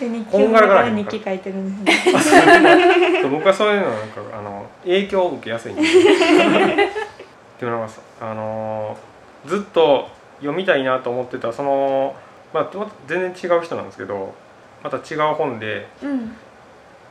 [0.00, 0.04] て。
[0.04, 3.24] で 日記こんがら日記書いてるんですね。
[3.30, 5.82] 僕はそういうのなんかあの影響を受けやすいんで。
[5.82, 10.08] でもなんかさあのーずっと
[10.40, 12.14] 読みたいなと思ってたその、
[12.52, 14.34] まあ、全然違う人なんですけど
[14.82, 16.36] また違う本でうん。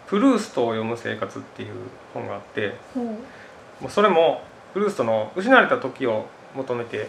[0.07, 1.73] プルーストを読む生活」っていう
[2.13, 3.03] 本があってほう。
[3.03, 3.13] も
[3.87, 4.41] うそれも
[4.73, 7.07] プルーストの「失われた時を求めて」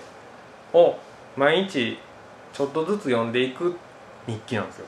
[0.72, 0.96] を
[1.36, 1.98] 毎日
[2.52, 3.76] ちょっとずつ読んでいく
[4.26, 4.86] 日記なんですよ。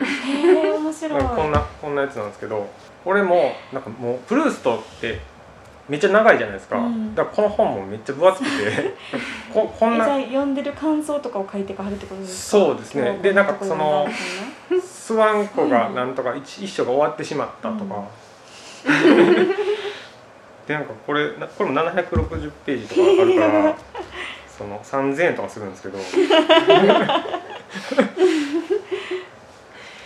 [0.00, 1.22] へえ面白い。
[1.22, 2.68] こんなこんなやつなんですけど
[3.04, 5.20] 俺もなんかもうプルーストって
[5.88, 7.14] めっちゃ長いじゃないですか、うん。
[7.14, 8.94] だからこの本もめっちゃ分厚くて
[9.54, 12.58] ここんな読んでる感想とかを書いてかはるってことですか？
[12.64, 13.18] そうですね。
[13.22, 14.06] でなんかその
[14.84, 18.02] スワンコがなんとか一一章が終わってしまったとか、
[20.66, 23.74] でなんかこれなこれも760ページとかあるから
[24.56, 25.98] その3000円とかするんですけど。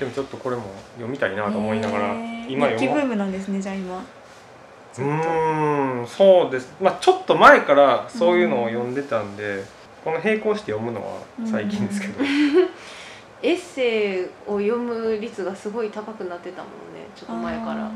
[0.01, 0.63] でもちょっとこれも
[0.95, 2.49] 読みたいなと思いながら、へー。
[2.51, 2.79] 今読もう。
[2.79, 3.99] 日記ブームなんですねじゃあ今。
[3.99, 6.75] うーんそうです。
[6.81, 9.63] まあちょっと前からそういうのを読んでたんで、
[10.05, 12.25] この並行して読むのは最近ですけど、
[13.43, 17.85] エッセイを読む率がすごい高くなってたもんねちょっと前から。
[17.85, 17.91] あ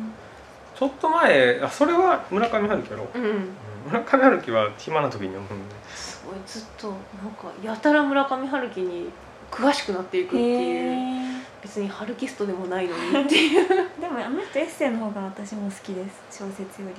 [0.77, 3.49] ちょっと前あそれは村上春樹やろ、うんうん
[3.85, 5.75] 村上春樹は暇な時に読むんで。
[5.95, 6.97] すごいずっとなん
[7.33, 9.11] かやたら村上春樹に
[9.51, 11.41] 詳しくなっていくってーいう。
[11.41, 13.67] へ別に春キストでもないのにっていう。
[13.67, 13.69] ー
[14.01, 16.45] でもあの人エッセイの方が私も好きです。
[16.45, 16.95] 小説より。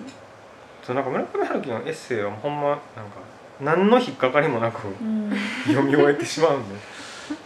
[0.83, 2.81] そうなんか村上春樹のエッセイはほんまなんか
[3.59, 5.31] 何の引っかかりもなくうん。
[5.65, 6.75] 読み終えてしまうんで。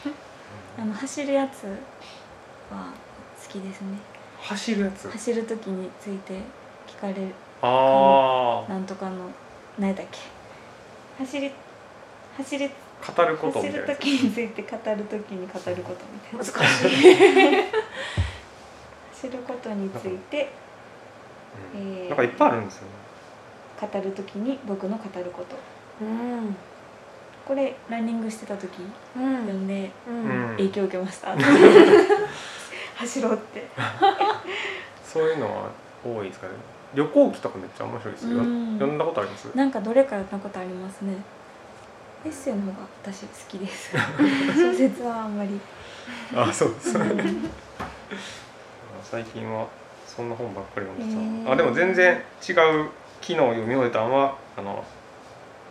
[0.78, 1.65] あの走るやつ
[2.73, 2.91] は
[3.41, 3.97] 好きですね。
[4.41, 5.10] 走るやつ？
[5.10, 6.39] 走る時について
[6.88, 9.29] 聞かれるあなんとかの
[9.77, 10.19] 何やっけ？
[11.19, 11.51] 走り
[12.37, 13.91] 走りあ語ること走るみたいな。
[13.91, 16.37] やつ時について語る時に語ることみたいな。
[16.37, 16.49] 難し
[16.87, 17.65] い。
[19.13, 20.49] 走ることについて
[21.75, 21.81] うん。
[21.81, 22.89] えーなんかいっぱいあるんですよね。
[23.81, 25.55] 語る時に僕の語ること。
[26.01, 26.55] うん。
[27.45, 28.69] これランニングしてた時
[29.17, 29.35] うん。
[29.41, 30.15] 読んでうん。
[30.15, 30.57] うん。
[30.57, 31.35] 影響を受けました、
[32.95, 33.67] 走ろうって。
[35.03, 35.69] そういうのは
[36.03, 36.53] 多いですかね。
[36.95, 38.29] 旅行記とかめっちゃ面白いです。
[38.29, 38.73] ようん。
[38.75, 39.55] 読んだことあります？
[39.55, 41.13] なんかどれか読んだことありますね。
[42.25, 43.91] エッセイの方が私好きです。
[44.55, 45.59] 小説はあんまり。
[46.35, 46.93] あそうです
[49.03, 49.67] 最近は
[50.07, 51.45] そんな本ばっかり読んでへー。
[51.45, 52.55] たあでも全然違う昨
[53.21, 54.83] 日読み終えたのはあの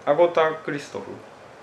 [0.06, 1.06] アゴタ・クリストフ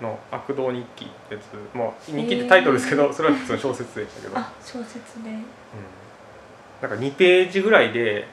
[0.04, 1.76] の「悪道日記」ってやつ。
[1.76, 5.30] もう日記ってタイトルですけどそれは普通の小説でしたけど、うん、あ小説で。
[6.82, 8.28] なんか2ページぐらいで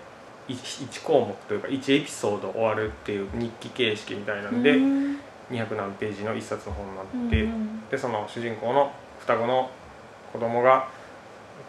[0.48, 5.18] 1, 項目というか1エピソード終わるっていう日記形式みたいなんでうん。
[5.52, 9.70] 200何ページの1冊の本になうんって、うんでその主人公の双子の
[10.32, 10.88] 子供が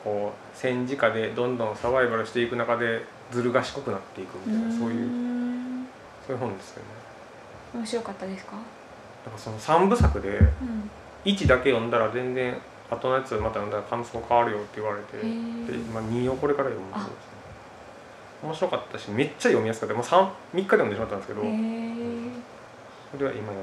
[0.02, 5.86] こう戦時下でどんどんサバイバルしていく中でずる賢くなっていくみたいなそういううん
[6.26, 6.88] そういう本ですよね。
[7.74, 8.52] 面白かったですか？
[8.52, 10.90] なんかその3部作でうん。
[11.24, 12.56] 1だけ読んだら全然
[12.90, 15.26] 後のやつまた読んだら感想変わるよって言われてで、
[15.92, 17.33] まあ、2をこれから読むんですね
[18.44, 19.94] 面白かったしめっちゃ読みやすかった。
[19.94, 21.42] もう 3, 3日で読んでしまったんですけど。
[21.42, 21.48] へえ
[23.12, 23.60] それは今読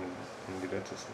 [0.57, 1.11] んでるやつですね。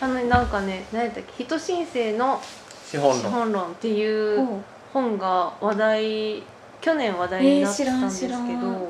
[0.00, 2.40] あのなんかね何やったっけ人申請の
[2.84, 3.20] 資本論。
[3.20, 6.42] 資本論っていう本が話題
[6.80, 8.86] 去年話題になったんですけど、えー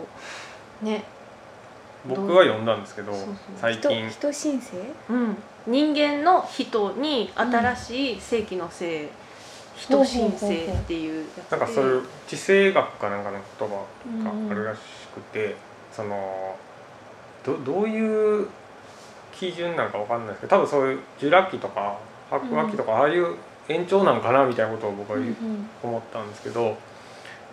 [0.83, 1.05] ね、
[2.05, 3.35] 僕は読んだんですけどそうそう。
[3.35, 4.11] 人最近。
[4.11, 4.77] 人申請？
[5.11, 9.09] うん、人間の人に新しい世紀の性、
[9.77, 13.75] 人申請っていうなんかそういう地政学かなんかの言葉
[14.25, 14.79] があるらし
[15.15, 15.57] くて、
[15.93, 16.57] その
[17.45, 18.49] どどういう
[19.33, 21.99] 基準なんかわかんないですけど多分そういうジュラ紀とか
[22.31, 23.37] 白亜紀とか、ああいう
[23.69, 25.19] 延長なんかなみたいなことを僕は
[25.83, 26.77] 思ったんですけど、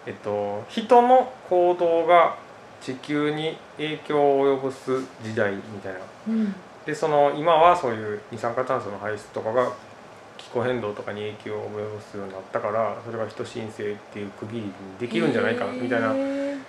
[0.06, 2.36] えっと、人の行動が
[2.82, 6.00] 地球に影響を及ぼす時代みたいな。
[6.28, 6.56] うん。
[6.86, 9.72] でその今はそういう二酸化炭素の排出とかが
[10.44, 16.08] 気候変動とかに影響を及ぼすようになったからそれが人申請っていう区切りにできるんじゃないかみたいな。
[16.14, 16.62] へー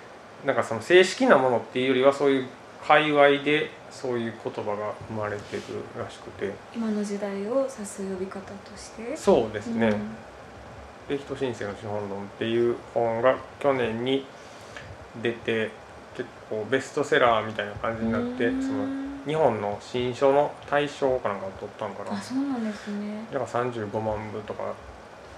[0.45, 2.47] なんかその正式なものっていうよりはそういう
[2.85, 5.61] 界隈でそういう言葉が生まれてる
[5.97, 6.51] らしくて。
[6.75, 9.15] 今の時代を指す呼び方として？
[9.15, 11.17] そうですね、うん。
[11.17, 14.25] で人申請の資本論っていう本が去年に
[15.21, 15.71] 出て
[16.17, 18.61] 結構ベストセラーみたいな感じになってうん。
[18.61, 22.17] その日本の新書の大賞かなんかを取ったんかな。
[22.17, 23.25] あそうなんですね。
[23.31, 24.63] だから35万部とか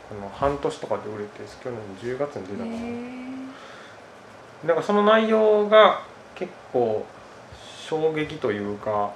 [0.09, 1.79] この半年とかで売れて去年
[2.15, 2.75] 10月に出たかへな。
[2.75, 6.01] ーなんかその内容が
[6.35, 7.05] 結構
[7.87, 9.11] 衝撃というか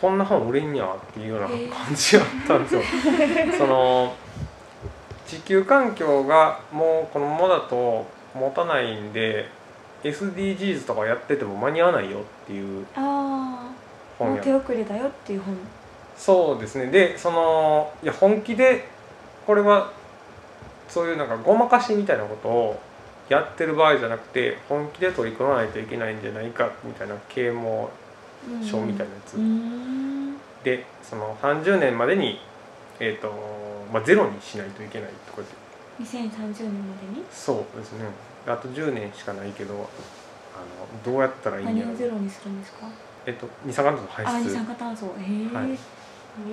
[0.00, 2.82] こんな本売れんやっていうような感じだったんですよ。
[3.58, 4.14] その
[5.26, 9.48] 地球環境がもうこのままだと持たないんで
[10.04, 13.00] SDGs とかやってても間に合わないよっていうあ
[14.18, 15.56] 本やう手遅れだよっていう本。
[16.16, 16.86] そうですね。
[16.86, 18.88] でそのいや本気で
[19.46, 19.92] これは
[20.88, 22.80] そういうなんかごまかしみたいなことを
[23.28, 27.90] やってる場合じゃなくて本気で取り組まないといけないんじゃないかみたいな啓蒙
[28.64, 30.36] 書みたいなやつ、うん。
[30.62, 32.38] でその30年までに、
[33.00, 33.32] えーと
[33.92, 35.32] まあ、ゼロにしないといけないと。
[35.32, 35.48] かで
[36.04, 37.24] 2030年までに？
[37.32, 38.04] そうですね。
[38.46, 39.82] あと10年しかないけどあの
[41.04, 41.88] どうやったらいいんやろ。
[41.88, 42.86] 何をゼロにするんですか？
[43.26, 45.06] えっと二酸化炭素の排あ二出酸化炭素。
[45.06, 45.10] へ
[45.52, 45.78] え、はい。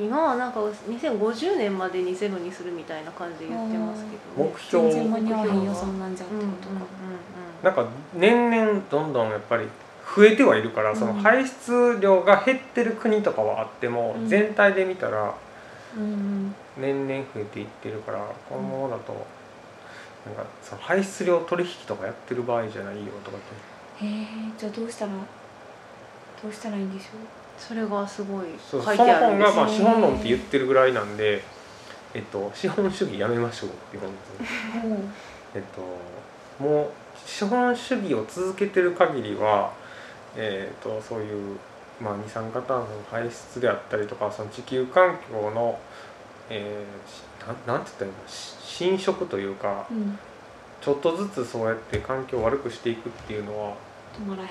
[0.01, 4.91] 今はなんか2050年までにゼロにするみたいな感じで言ってますけど、ね、目標。
[4.91, 9.67] 全然間に合わへんよそんなんじゃってうんうんことか、なんか年々どんどんやっぱり
[10.15, 14.27] 増えてはいるからそのうん排出量が減ってる国とかはあっても、うん。
[14.27, 15.33] 全体で見たら
[15.95, 16.55] うんうん。
[16.77, 19.13] 年々増えていってるからこのままだと
[20.25, 23.39] なんかその排出量取引とかやってる場合じゃないよとかっ
[23.99, 24.05] て。
[24.05, 24.25] へえ
[24.57, 25.11] じゃあどうしたら
[26.43, 27.07] どうしたらいいんでしょ
[27.57, 29.35] それがすごいそう書いその本てある。
[29.35, 31.41] んですがまあ資本論って言ってるぐらいなんで、
[32.13, 34.97] えっと、資本主義やめましょうっていう本ですね。
[35.55, 35.61] えっ
[36.59, 36.89] と、もう
[37.25, 39.71] 資本主義を続けてる限りは、
[40.35, 41.57] えっと、そういう、
[42.01, 45.79] まあ、二酸化炭素の排出であったりとかその地球環境の、
[46.49, 50.17] えーしなんなんて言ったら侵食というかうん。
[50.81, 53.73] ちょっとずつそうやって環境を悪くしていくっていうのは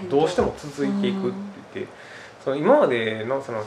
[0.09, 1.37] どうしても続いていくって
[1.75, 1.93] 言って
[2.45, 3.65] その今までのその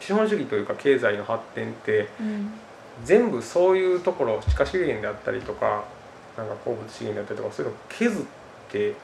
[0.00, 2.52] 資本主義というか経済の発展ってうん。
[3.04, 5.84] 全部そういうところ地下資源であったりとか
[6.36, 8.24] なんか鉱物資源であったりとかそういうのを削っ
[8.70, 8.94] て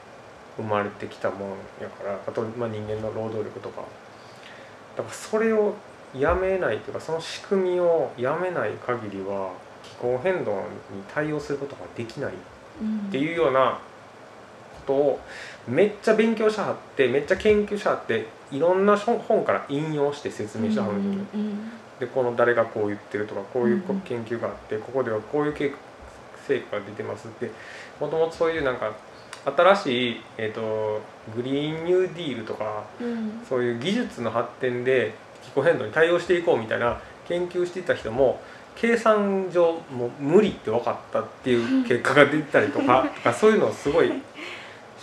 [0.57, 1.49] 生まれてきたもん
[1.81, 3.83] やからあと、まあ、人間の労働力とか。
[4.95, 5.75] だからそれを
[6.17, 9.51] やめないというかその仕組みをやめない限りは
[9.83, 12.33] 気候変動に対応することができない
[12.81, 13.79] うんっていうような
[14.85, 15.19] ことを
[15.67, 21.41] めっちゃ勉強しはってめっちゃ研究しはっていろんな本から引用して説明しはるんですよ
[21.99, 25.53] でこの誰がこう言ってるとかこういう研究があってここではこういう
[26.47, 27.49] 成果が出てますって
[27.99, 28.93] もともとそういうなんか
[29.45, 31.01] 新しい、えー、と
[31.35, 33.41] グリーンニューディールとかうん。
[33.47, 38.41] そういう技術の発展で気候変動に対応していこうみたいな研究していた人も
[38.75, 44.11] 計算上もう無理って分かったっていう結果が出てたりとかとかそういうのをすごい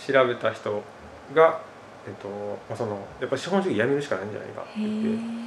[0.05, 0.83] 調べた人
[1.33, 1.61] が、
[2.07, 2.27] えっと
[2.69, 5.43] まあ、そのやっぱり資本主義やめるしかないんじゃないかってへ言って。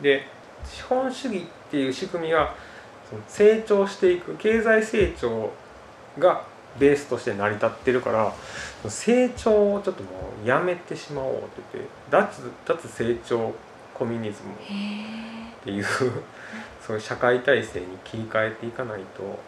[0.00, 0.26] えで
[0.64, 2.54] 資本主義っていう仕組みは
[3.08, 5.50] その成長していく経済成長
[6.18, 6.44] が
[6.78, 8.32] ベースとして成り立ってるから
[8.88, 10.10] 成長をちょっとも
[10.44, 13.54] うやめてしまおうって言って脱脱成長
[13.94, 14.56] コミュニズムっ
[15.64, 15.84] ていう
[16.80, 19.38] そういう社会体制に切り替えていかないと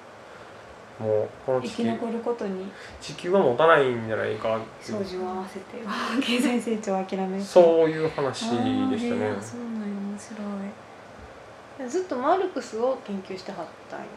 [1.00, 5.00] もうこの地球生き残ることに地球は持たないんじゃないかっていう。
[5.00, 5.64] 掃除を合わせて
[6.22, 7.44] 経済成長を諦めて。
[7.44, 9.40] そういう話でしたあーへねー。
[9.42, 10.00] そうなんや。
[10.10, 14.10] 面白ずっとマルクスを研究してはったんよね。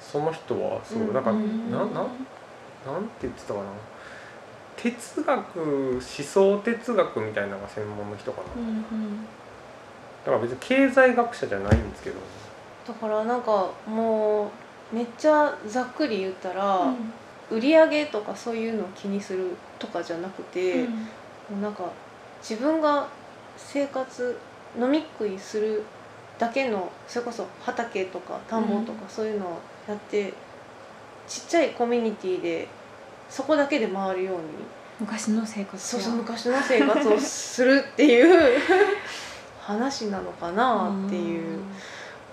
[0.00, 1.14] その人はそう、うん。
[1.14, 2.08] なんか、いなんなんなんて
[3.22, 3.66] 言ってたかな。
[4.76, 9.24] 哲学思想哲学みたいなのが専門の人かな、うんうん。
[10.24, 12.16] だから別に経済学者じゃないんですけど。
[12.86, 14.48] だからなんかもう
[14.92, 16.96] めっちゃざっくり言ったら、うん。
[17.48, 20.82] 売り上げとかそういうのを気にするとかじゃなくて、
[21.48, 21.88] もうなんか
[22.40, 23.06] 自分が
[23.56, 24.36] 生活
[24.78, 25.84] 飲み食いする
[26.38, 30.32] だけのそれこそ畑とか田んぼとかそういうのをやって、
[31.28, 32.66] ちっちゃいコミュニティで
[33.30, 34.42] そこだけで回るように。
[34.98, 38.58] 昔の生活そうやそう昔の生活をするっていう
[39.60, 41.60] 話なのかなっていう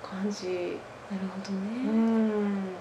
[0.01, 0.77] 感じ。
[1.11, 2.75] なるほどうねん。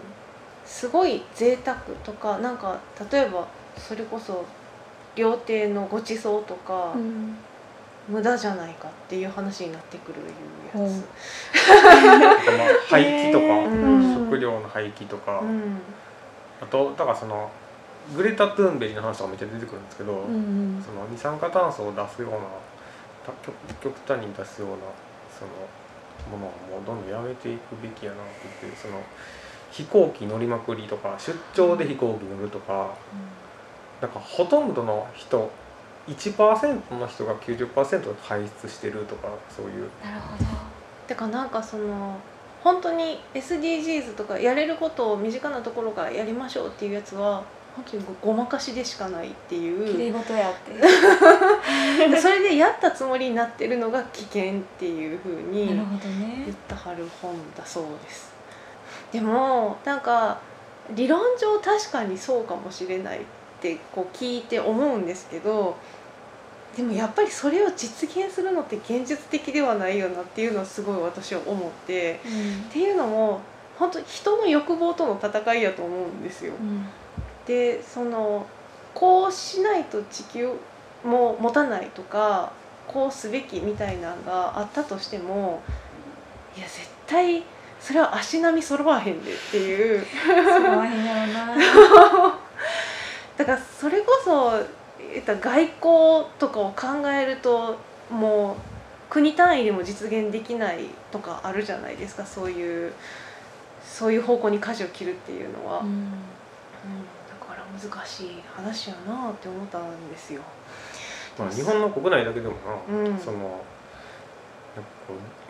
[0.64, 2.78] すごい贅沢とかなんか
[3.10, 4.44] 例えばそれこそ
[5.16, 7.36] 料亭のごちそうとか、うん。
[8.08, 11.04] 無駄じゃないかっていう話になってくるいうやつ、
[12.88, 15.78] 廃棄とか、うん食料の廃棄とか、うん。
[16.60, 17.48] あとだからその
[18.16, 20.38] グレタ・トゥーンベリの話とかめっちゃ出てくるんですけど、うんう
[20.80, 20.82] ん。
[20.84, 22.38] その二酸化炭素を出すような
[23.80, 24.76] 極端に出すような
[25.38, 25.50] その
[26.30, 29.02] ものはもうどんどんやめていくべきやなって言ってその
[29.70, 32.94] 飛行機乗りまくりとか出張で飛行機乗るとか、
[34.00, 35.50] なんかほとんどの人
[36.08, 39.88] 1%の人が90%排出してるとかそういう。
[40.04, 40.44] なるほど。
[41.06, 42.16] てかなんかその
[42.62, 47.42] 本当に SDGs とかやれることを身近なところからやりましょうっていうやつは
[47.74, 49.98] 本当にごごまかしでしかないって綺いう。
[49.98, 52.08] 麗事やって。
[52.08, 55.84] で それでやったつもりになってるのが危険っていうふうに言ね。
[56.50, 58.30] ってはる本だそうです。
[59.10, 60.38] でもなんか
[60.90, 63.20] 理論上確かにそうかもしれないっ
[63.60, 65.76] てこう聞いて思うんですけど
[66.76, 72.30] でもやっぱりそれを実現するのって現実的ではないよなっていうのはすごい私は思ってうん。
[72.32, 73.40] っていうのも
[73.78, 76.52] 本当人の欲望との戦いやと思うんですよ。
[76.60, 76.86] うん
[77.46, 78.46] でその
[78.94, 80.52] こうしないと地球
[81.04, 82.52] も持たないとか
[82.86, 85.62] こうすべきみたいなのがあったとしても
[86.56, 87.42] いや絶対
[87.80, 90.04] それは足並み揃わへんでっていう。
[93.36, 94.52] だからそれこそ
[95.26, 97.76] 外交とかを考えると
[98.08, 98.56] もう
[99.10, 102.92] 国単位でも実現できないとかあるじゃないですかそういう
[103.84, 105.80] そういう方向に舵を切るっていうのは。
[105.80, 105.86] うん。
[105.86, 106.12] うん
[107.72, 110.42] 難しい話やなって思ったんですよ。
[111.38, 112.54] まあ、日本の国内だけでも
[112.88, 113.62] な、うんその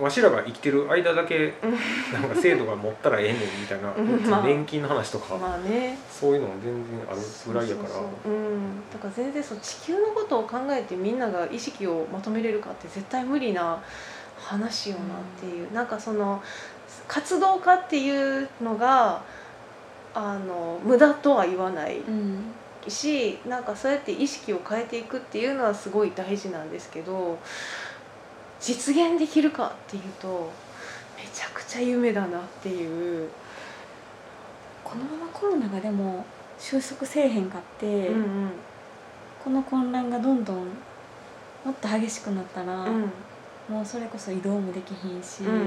[0.01, 1.55] わしらが生きてる間だけ
[2.13, 5.97] なんか制度が持ったらええねんみたいな、うんまあ年金の話とか、まあね。
[6.11, 7.89] そういうのも全然あるぐらいやから。
[7.89, 7.95] だ
[8.99, 13.81] から全然そう地球のことを考えてみんなが意識をまとめれるかって絶対無理な
[14.39, 15.07] 話よなっ
[15.41, 15.73] ていう。
[15.73, 16.43] なんかその
[17.07, 19.23] 活動家っていうのが
[20.15, 21.99] あの無駄とは言わない。
[21.99, 22.45] うん。
[22.89, 27.39] しなんかそうやって意識を変えていくっていうのはすごい大事なんですけど
[28.61, 30.51] 実現できるかっていうと
[31.17, 33.29] めちゃくちゃ夢だなっていう、
[34.83, 36.25] このままコロナがでも
[36.59, 38.51] 収束せえへんかって、うんうん。
[39.43, 40.63] この混乱がどんどんも
[41.71, 43.11] っと激しくなったら、うん。
[43.69, 45.65] もうそれこそ移動もできひんし、うんうんうんう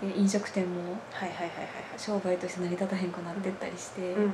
[0.00, 1.48] で飲食店もはいはいはいはい。
[1.98, 4.32] 商売として成り立たへんくなってったりして、はいうんうん。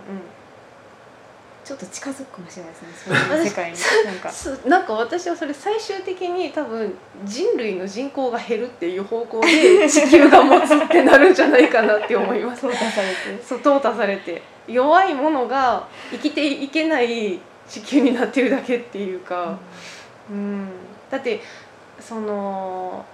[1.64, 3.76] ちょっと近づくかもしれないですねそういう世界に。
[4.70, 4.94] なんか。
[4.94, 6.94] 私はそれ最終的に多分
[7.24, 12.66] 人類の人口が減るっていう方向で地球が持つってなるんじゃないかなって思います。
[12.66, 13.42] 淘汰されて。
[13.42, 14.42] そう淘汰されて。
[14.68, 19.58] 弱いものが生きていけない地球になってるだけっていうか、
[20.30, 20.68] うん、
[21.10, 21.40] だって
[22.00, 23.04] その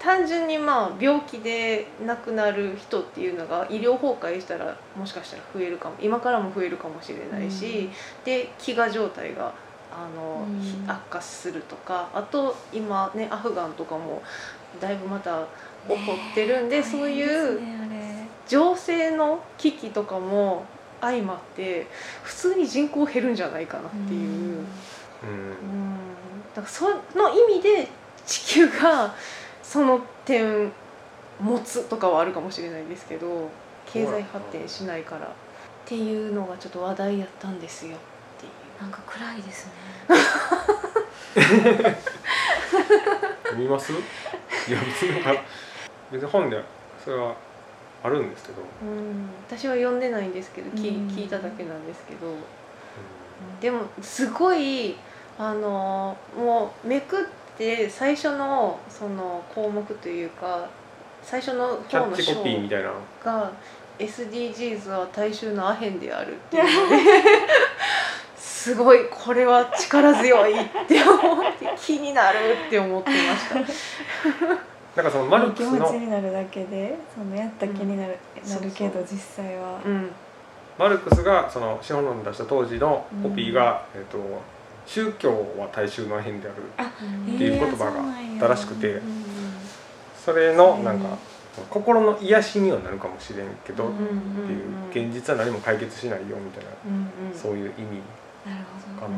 [0.00, 7.90] 単純にまあ病気で亡くなる人っていうのが医療崩壊したらもしかしたら増えるかも今からも増えるかもしれないし、
[8.24, 9.52] で飢餓状態が
[9.90, 10.60] あの、うん。
[10.60, 14.22] ひ悪化するとかあと今ねアフガンとかも
[14.80, 15.46] だいぶまた
[15.88, 17.60] 起こってるんで、そういう
[18.46, 20.64] 情勢の危機とかも
[21.00, 21.86] 相まって
[22.22, 24.18] 普通に人口減るんじゃないかなっていう。
[24.18, 24.22] う
[24.56, 24.58] ん。
[24.58, 24.64] うん。
[26.54, 27.88] だからその意味で
[28.26, 29.14] 地球が
[29.68, 30.72] その点
[31.38, 33.50] 持つとかはあるかもしれないですけど
[33.84, 35.26] 経済発展しないから。
[35.26, 35.30] っ
[35.84, 37.96] ていうのがちょっと話題やったんですよ。
[37.96, 37.98] っ
[38.38, 38.82] ていう。
[38.82, 39.72] なんか暗いですね。
[43.56, 43.92] 見ます？
[43.92, 45.42] いや別になんか
[46.12, 46.62] 別に本で
[47.02, 47.34] それは
[48.02, 51.08] あるんですけど、うん、私は読んでないんですけど聞,、うん。
[51.08, 52.34] 聞いただけなんですけど。
[53.60, 54.96] でもすごい
[55.38, 57.37] あのもうめくって
[57.88, 60.68] 最初のその項目というか
[61.22, 62.92] 最初の方のコピーみたいな。
[63.24, 63.50] が
[63.98, 66.64] SDGs は大衆のアヘンであるっていう
[68.36, 72.38] すごいこれは力強いって思って気になる
[72.68, 73.54] って思ってました。
[75.02, 80.10] なんかそのマルク気スの持ちになるだけでそのやった気になる、うんなるけどそう実際は、うん。
[80.78, 84.18] マルクスがその資本論を出した当時のコピーが、えっと
[84.88, 89.00] 宗教は大衆のアヘンであるあっていう言葉があったらしくて、えー。
[90.24, 91.18] それのうんなんか
[91.68, 93.96] 心の癒しにはなるかもしれんけど、うんっ
[94.88, 96.70] ていう現実は何も解決しないよみたいな、
[97.34, 98.00] そういう意味
[98.98, 99.08] か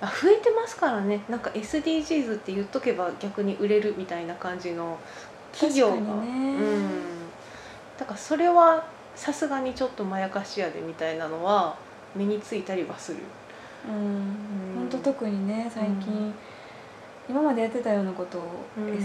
[0.00, 1.22] な、増えてますからね。
[1.28, 4.98] なんか SDGs って言っとけば逆に売れるみたいな感じの
[5.52, 6.50] 企業が、確かにね。
[6.50, 6.90] うん、
[7.98, 8.86] だからそれは
[9.16, 11.76] さすがにちょっとまやかしやでみたいなのは
[12.14, 13.18] 目についたりはする。
[13.86, 14.34] うん
[14.76, 16.34] 本当特にね最近、
[17.28, 18.84] 今までやってたようなことをうん。
[18.86, 18.98] SDGs っ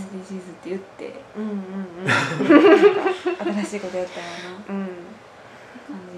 [0.63, 2.15] て言って、うんうんなん。
[2.15, 4.26] か新しいことやったよ
[4.69, 4.88] うな感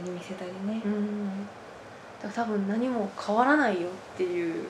[0.04, 0.82] じに見せたりね。
[0.86, 1.46] う、ん。
[2.22, 4.66] だから多分何も変わらないよっていう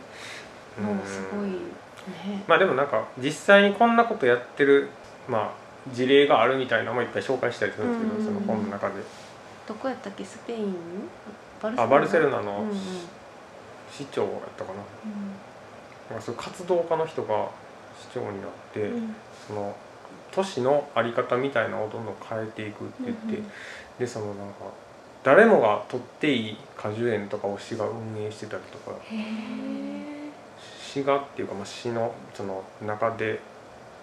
[0.82, 2.44] のをすごいね。
[2.48, 4.90] まあでもなんか実際にこんなことやってる
[5.28, 5.52] まあ
[5.94, 8.94] 事例があるみたいなのもいっぱい紹介したりするんですけど、その本の中で。
[9.68, 10.24] どこやったっけ？
[10.24, 10.76] スペイン？
[11.62, 12.70] バルあバルセロナうんのうん
[13.98, 14.80] 市長やったかな,、
[16.10, 17.48] なんかそう活動家の人が
[18.00, 19.16] 市長になって、うん。
[19.48, 19.76] その
[20.32, 23.52] 都市の在り方みたいなのをどんどん変えていくって言って、うんうん。
[24.00, 24.54] でそのなんか
[25.24, 28.92] 誰もが取っていい果樹園とかを市が運営してたりとか
[30.80, 33.40] 市がっていうか、まあ、市のその中で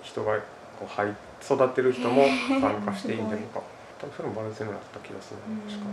[0.03, 0.37] 人が
[0.81, 1.13] こう入っ
[1.43, 3.61] 育てる人も参加していいんじゃないか。
[4.01, 5.91] 多分それもバルセロナだった気がするな確か。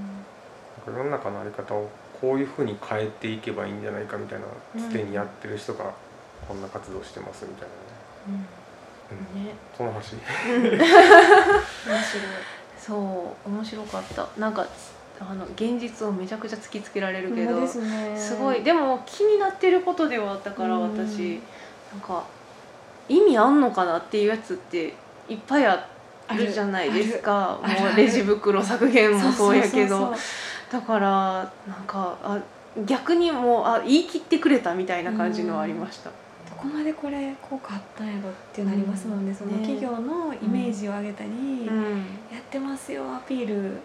[0.87, 1.89] なんか世の中の在り方を
[2.21, 4.45] こういうふうに変えていけばいいんじゃないかみたいな
[4.75, 4.81] うん。
[4.81, 5.93] すでにやってる人が
[6.47, 9.47] こんな活動してますみたいなね。
[9.49, 9.55] ね。
[9.75, 10.15] その話。
[10.15, 10.23] 面
[10.61, 10.79] 白い。
[12.77, 14.27] そう面白かった。
[14.37, 14.65] なんか
[15.19, 18.17] あの現実をめちゃくちゃ突きつけられるけどすね。
[18.17, 18.63] すごい。
[18.63, 20.97] でも気になってることではあったからうん。
[20.97, 21.41] 私。
[21.91, 22.23] なんか
[23.07, 24.93] 意味あんのかなっていうやつって
[25.27, 25.87] いっぱいあ
[26.35, 27.59] るじゃないですか。
[27.61, 29.97] もうレジ袋削減もそうやけど。
[29.97, 30.15] そうそう
[30.71, 32.39] だからなんかあ
[32.85, 36.09] 逆にもうあ言い切ってくれたみたいな感じのはありました。
[36.09, 39.35] どこまでこれ効果あったんやろってなりますもんね、うん。
[39.35, 41.33] そのね企業のイメージを上げたり、う
[41.71, 41.97] ん。
[42.31, 43.77] やってますよアピール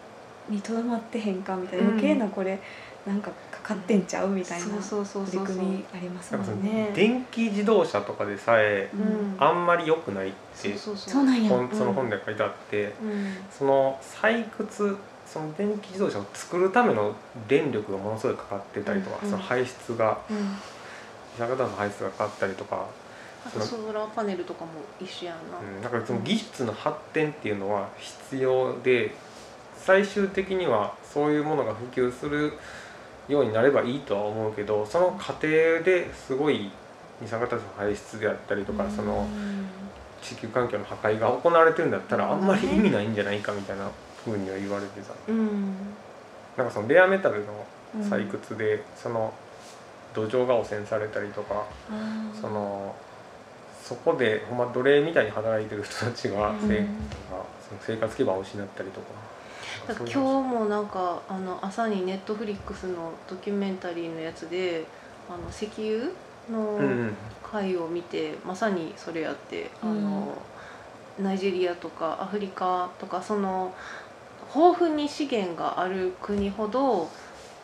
[0.48, 1.90] にとどまってへんかみたいな、うん。
[1.92, 2.60] 余計なこれ
[3.06, 6.72] なんかかかってんちゃうみたいなそうそうそうそうそう取り組みありますなんかそのもんね。
[6.86, 9.36] ね電気自動車とかでさえうん。
[9.38, 11.12] あんまり良くないってそうそうそう。
[11.14, 11.48] そうなんや。
[11.48, 13.36] 本その本で書いてあってうん。
[13.50, 14.96] その採掘
[15.34, 17.12] その電気自動車を作るための
[17.48, 20.36] 電力がものすごいかかってたりとか、うんその排出がうん。
[21.34, 22.86] 二酸化炭素の排出がかかったりとか、
[23.44, 24.70] あとソーラーパネルとかも
[25.00, 29.12] 一緒やんな、うん、だからその技術の発展っていうのは必要で
[29.76, 32.52] 最終的にはそういうものが普及する
[33.28, 36.70] ようになればいいとは思うけどその過程ですごい
[37.20, 39.26] 二酸化炭素の排出であったりとか、その
[40.22, 43.90] 地球環境の破壊が行われてるんだったらあんまり意味ないんじゃないかみたいな
[44.24, 45.74] ふうには言われてたうん。
[46.56, 47.52] なんかそのレアメタルの
[47.96, 49.32] うん採掘でその
[50.14, 52.40] 土壌が汚染されたりとかあー。
[52.40, 52.94] その
[53.82, 56.60] そこでほんま奴隷みたいに働いてる人たちがうん。
[56.60, 56.90] せいなんか
[57.68, 59.06] その生活基盤を失ったりとか。
[59.88, 64.84] 今日もなんかあの朝にネットフリックスのドキュメンタリーのやつで
[65.28, 66.10] あの石油
[66.50, 67.14] のうんうん。
[67.42, 70.36] 回を見て、まさにそれやってあの、
[71.20, 73.72] ナイジェリアとかアフリカとかその
[74.54, 77.08] 豊富に資源がある国ほど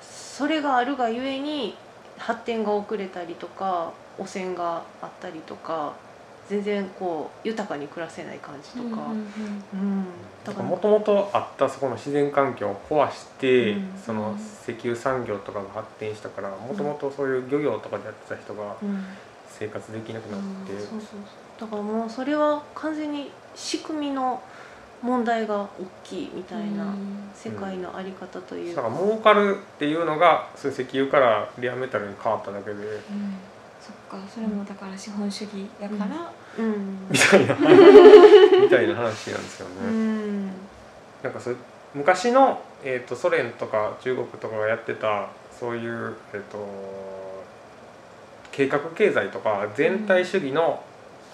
[0.03, 1.75] それがあるがゆえに
[2.19, 5.95] 発展が遅れたりとか汚染があったりとか
[6.49, 9.15] 全然こう豊かに暮らせない感じとか、
[10.65, 13.93] もともとあったそこの自然環境を壊して、うん。
[14.05, 19.05] その石油産業とかが発展したからもともとそういう漁業とかでやってた人がうん。
[19.47, 21.61] 生活できなくなって、そうそうそう。
[21.61, 24.43] だからもうそれは完全に仕組みの
[25.03, 25.69] 問題が大
[26.05, 26.95] きいみたいな
[27.35, 32.77] 世界のあり方というだから儲かるっていうのがそ石油からレアメタルに変わっただけで。
[32.77, 33.35] うん。
[33.81, 37.09] そっかそれもだから資本主義やから、うん。
[37.11, 37.55] みたいな。
[38.61, 39.75] みたいな話なんですよね。
[39.85, 40.47] うん。
[41.23, 41.57] なんかそう
[41.95, 46.59] 昔の、えー、とソ連とか中国とかがやってたそういう、えー、と
[48.53, 50.83] 計画経済とか全体主義の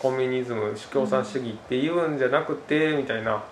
[0.01, 3.43] コミュニズム共産主義っていうんじゃなくてみたいな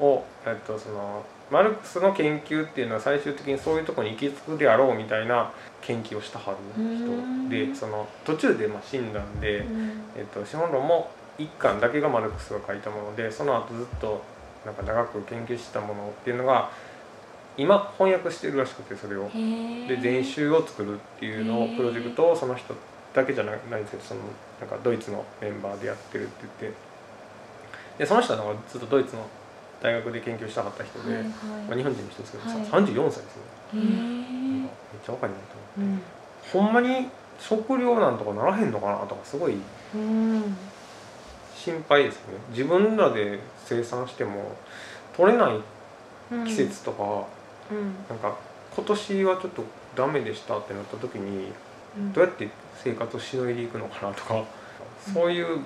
[0.00, 9.64] を、えー、とそのマルクスの研究っていうのは最終的にそういうところに行き着くであろうみたいな研究をしたはる人でその途中でまあ死んだんで。
[10.16, 14.22] えっと、資本論も一巻だけがマルクスが書いたものでその後ずっと
[14.64, 16.70] なんか長く研究してたものっていうのが
[17.58, 19.30] 今翻訳してるらしくてそれを。
[19.88, 22.74] で全集を作るっていうのをプロジェクトをその人
[23.14, 24.20] だけじゃないないんですけどその
[24.60, 26.86] なんかドイツのメンバーでやってるって言って。
[27.98, 29.22] でその人はなんかずっとドイツの
[29.82, 31.28] 大学で研究したかった人で、はいはい。
[31.68, 32.58] まあ、日本人の人ですけど、はい。
[32.66, 33.42] 34歳ですね
[33.74, 34.70] めっ
[35.04, 35.42] ちゃ若いなと
[35.78, 35.98] 思っ
[36.52, 36.56] て。
[36.56, 36.62] うん。
[36.64, 37.08] ほんまに
[37.38, 39.56] 食料なんとかならへんのかなとかすごい
[39.94, 40.56] うん
[41.54, 42.34] 心配ですね。
[42.50, 44.52] 自分らで生産しても
[45.16, 45.60] 取れない
[46.32, 47.26] うん季節とか、
[47.70, 47.94] うん。
[48.08, 48.36] なんか
[48.74, 49.64] 今年はちょっと
[49.94, 51.52] ダメでしたってなった時に
[51.98, 52.12] うん。
[52.12, 52.48] どうやって
[52.82, 54.44] 生活をしのいでいくのかなとか、
[55.12, 55.60] そういう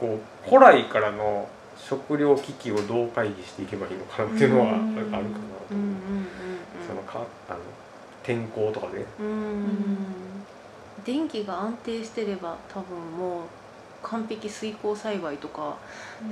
[0.00, 5.28] こう古来からの食料危機をどう回避していけばいいのかなっていうのはあるかなと思う、
[6.86, 7.58] そのかあの
[8.22, 9.26] 天候とかで、うん。
[9.26, 9.66] うん
[11.04, 13.42] 電気が安定してれば多分もう
[14.02, 15.76] 完璧水耕栽培とか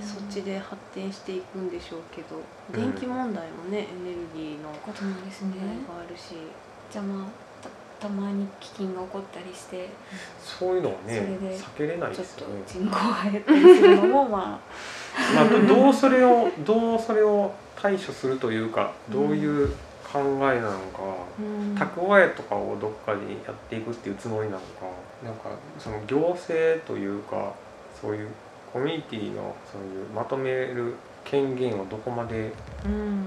[0.02, 2.36] そっちで発展していくんでしょうけど、
[2.72, 2.92] うん。
[2.92, 5.50] 電気問題もねエネルギーのことなんですね。
[5.50, 6.34] 問題があるし、
[6.90, 7.26] じゃあまあ
[8.00, 9.90] たたまに飢饉が起こったりして
[10.42, 12.88] そういうのはね避けれないちょっとですよね。
[12.90, 14.60] 人口が減ったりするのもま
[15.34, 19.68] まあ、どどうそれをどうそれを対処するというかどういう
[20.14, 21.02] 考えなのか、
[21.38, 21.74] うん。
[21.74, 24.64] 蓄えとかをどっかでやっていくっていうつもりなのか
[25.24, 27.52] なんかその行政というか
[28.00, 28.28] そういう
[28.72, 30.94] コミュニティのそういうまとめる
[31.24, 32.52] 権限をどこまで
[32.84, 33.26] うん。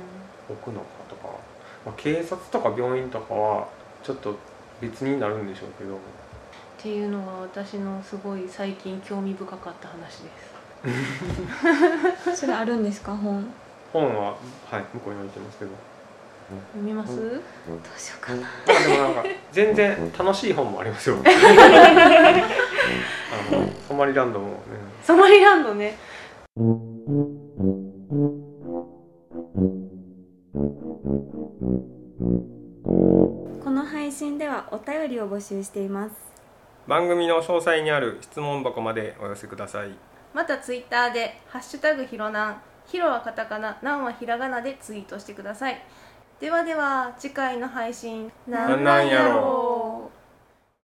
[0.49, 1.27] 置くのかとか、
[1.85, 3.67] まあ、警察とか病院とかは
[4.01, 4.38] ちょっと
[4.79, 5.95] 別になるんでしょうけど。
[5.95, 5.97] っ
[6.79, 10.57] ていうのが私のすごい最近興味深かった話です。
[10.84, 10.88] あ
[12.36, 13.15] それあるんですか？
[13.15, 13.43] 本。
[13.43, 13.47] ど
[13.93, 14.23] 本は
[14.69, 15.71] はい向こうに置いてますけど。
[16.73, 17.11] 読みます？
[17.13, 17.17] うん。
[17.28, 17.39] う
[17.97, 18.41] しようかな。
[18.41, 21.17] まあでもなんか全然楽しい本もありますよ。
[21.25, 21.30] あ
[23.55, 24.55] のソマリランドもね。
[25.03, 25.97] ソマリランドね。
[33.63, 36.15] この配信ではお便りを募集しています。
[36.88, 39.89] 番組の詳細にある質問箱までお寄せください
[40.38, 45.81] またツイッターで「ハッシュタグひろなん」ひろはカタカナ、なんはひらがなでツイートしてください。
[46.39, 49.86] ではでは、次回の配信、なんなんやろう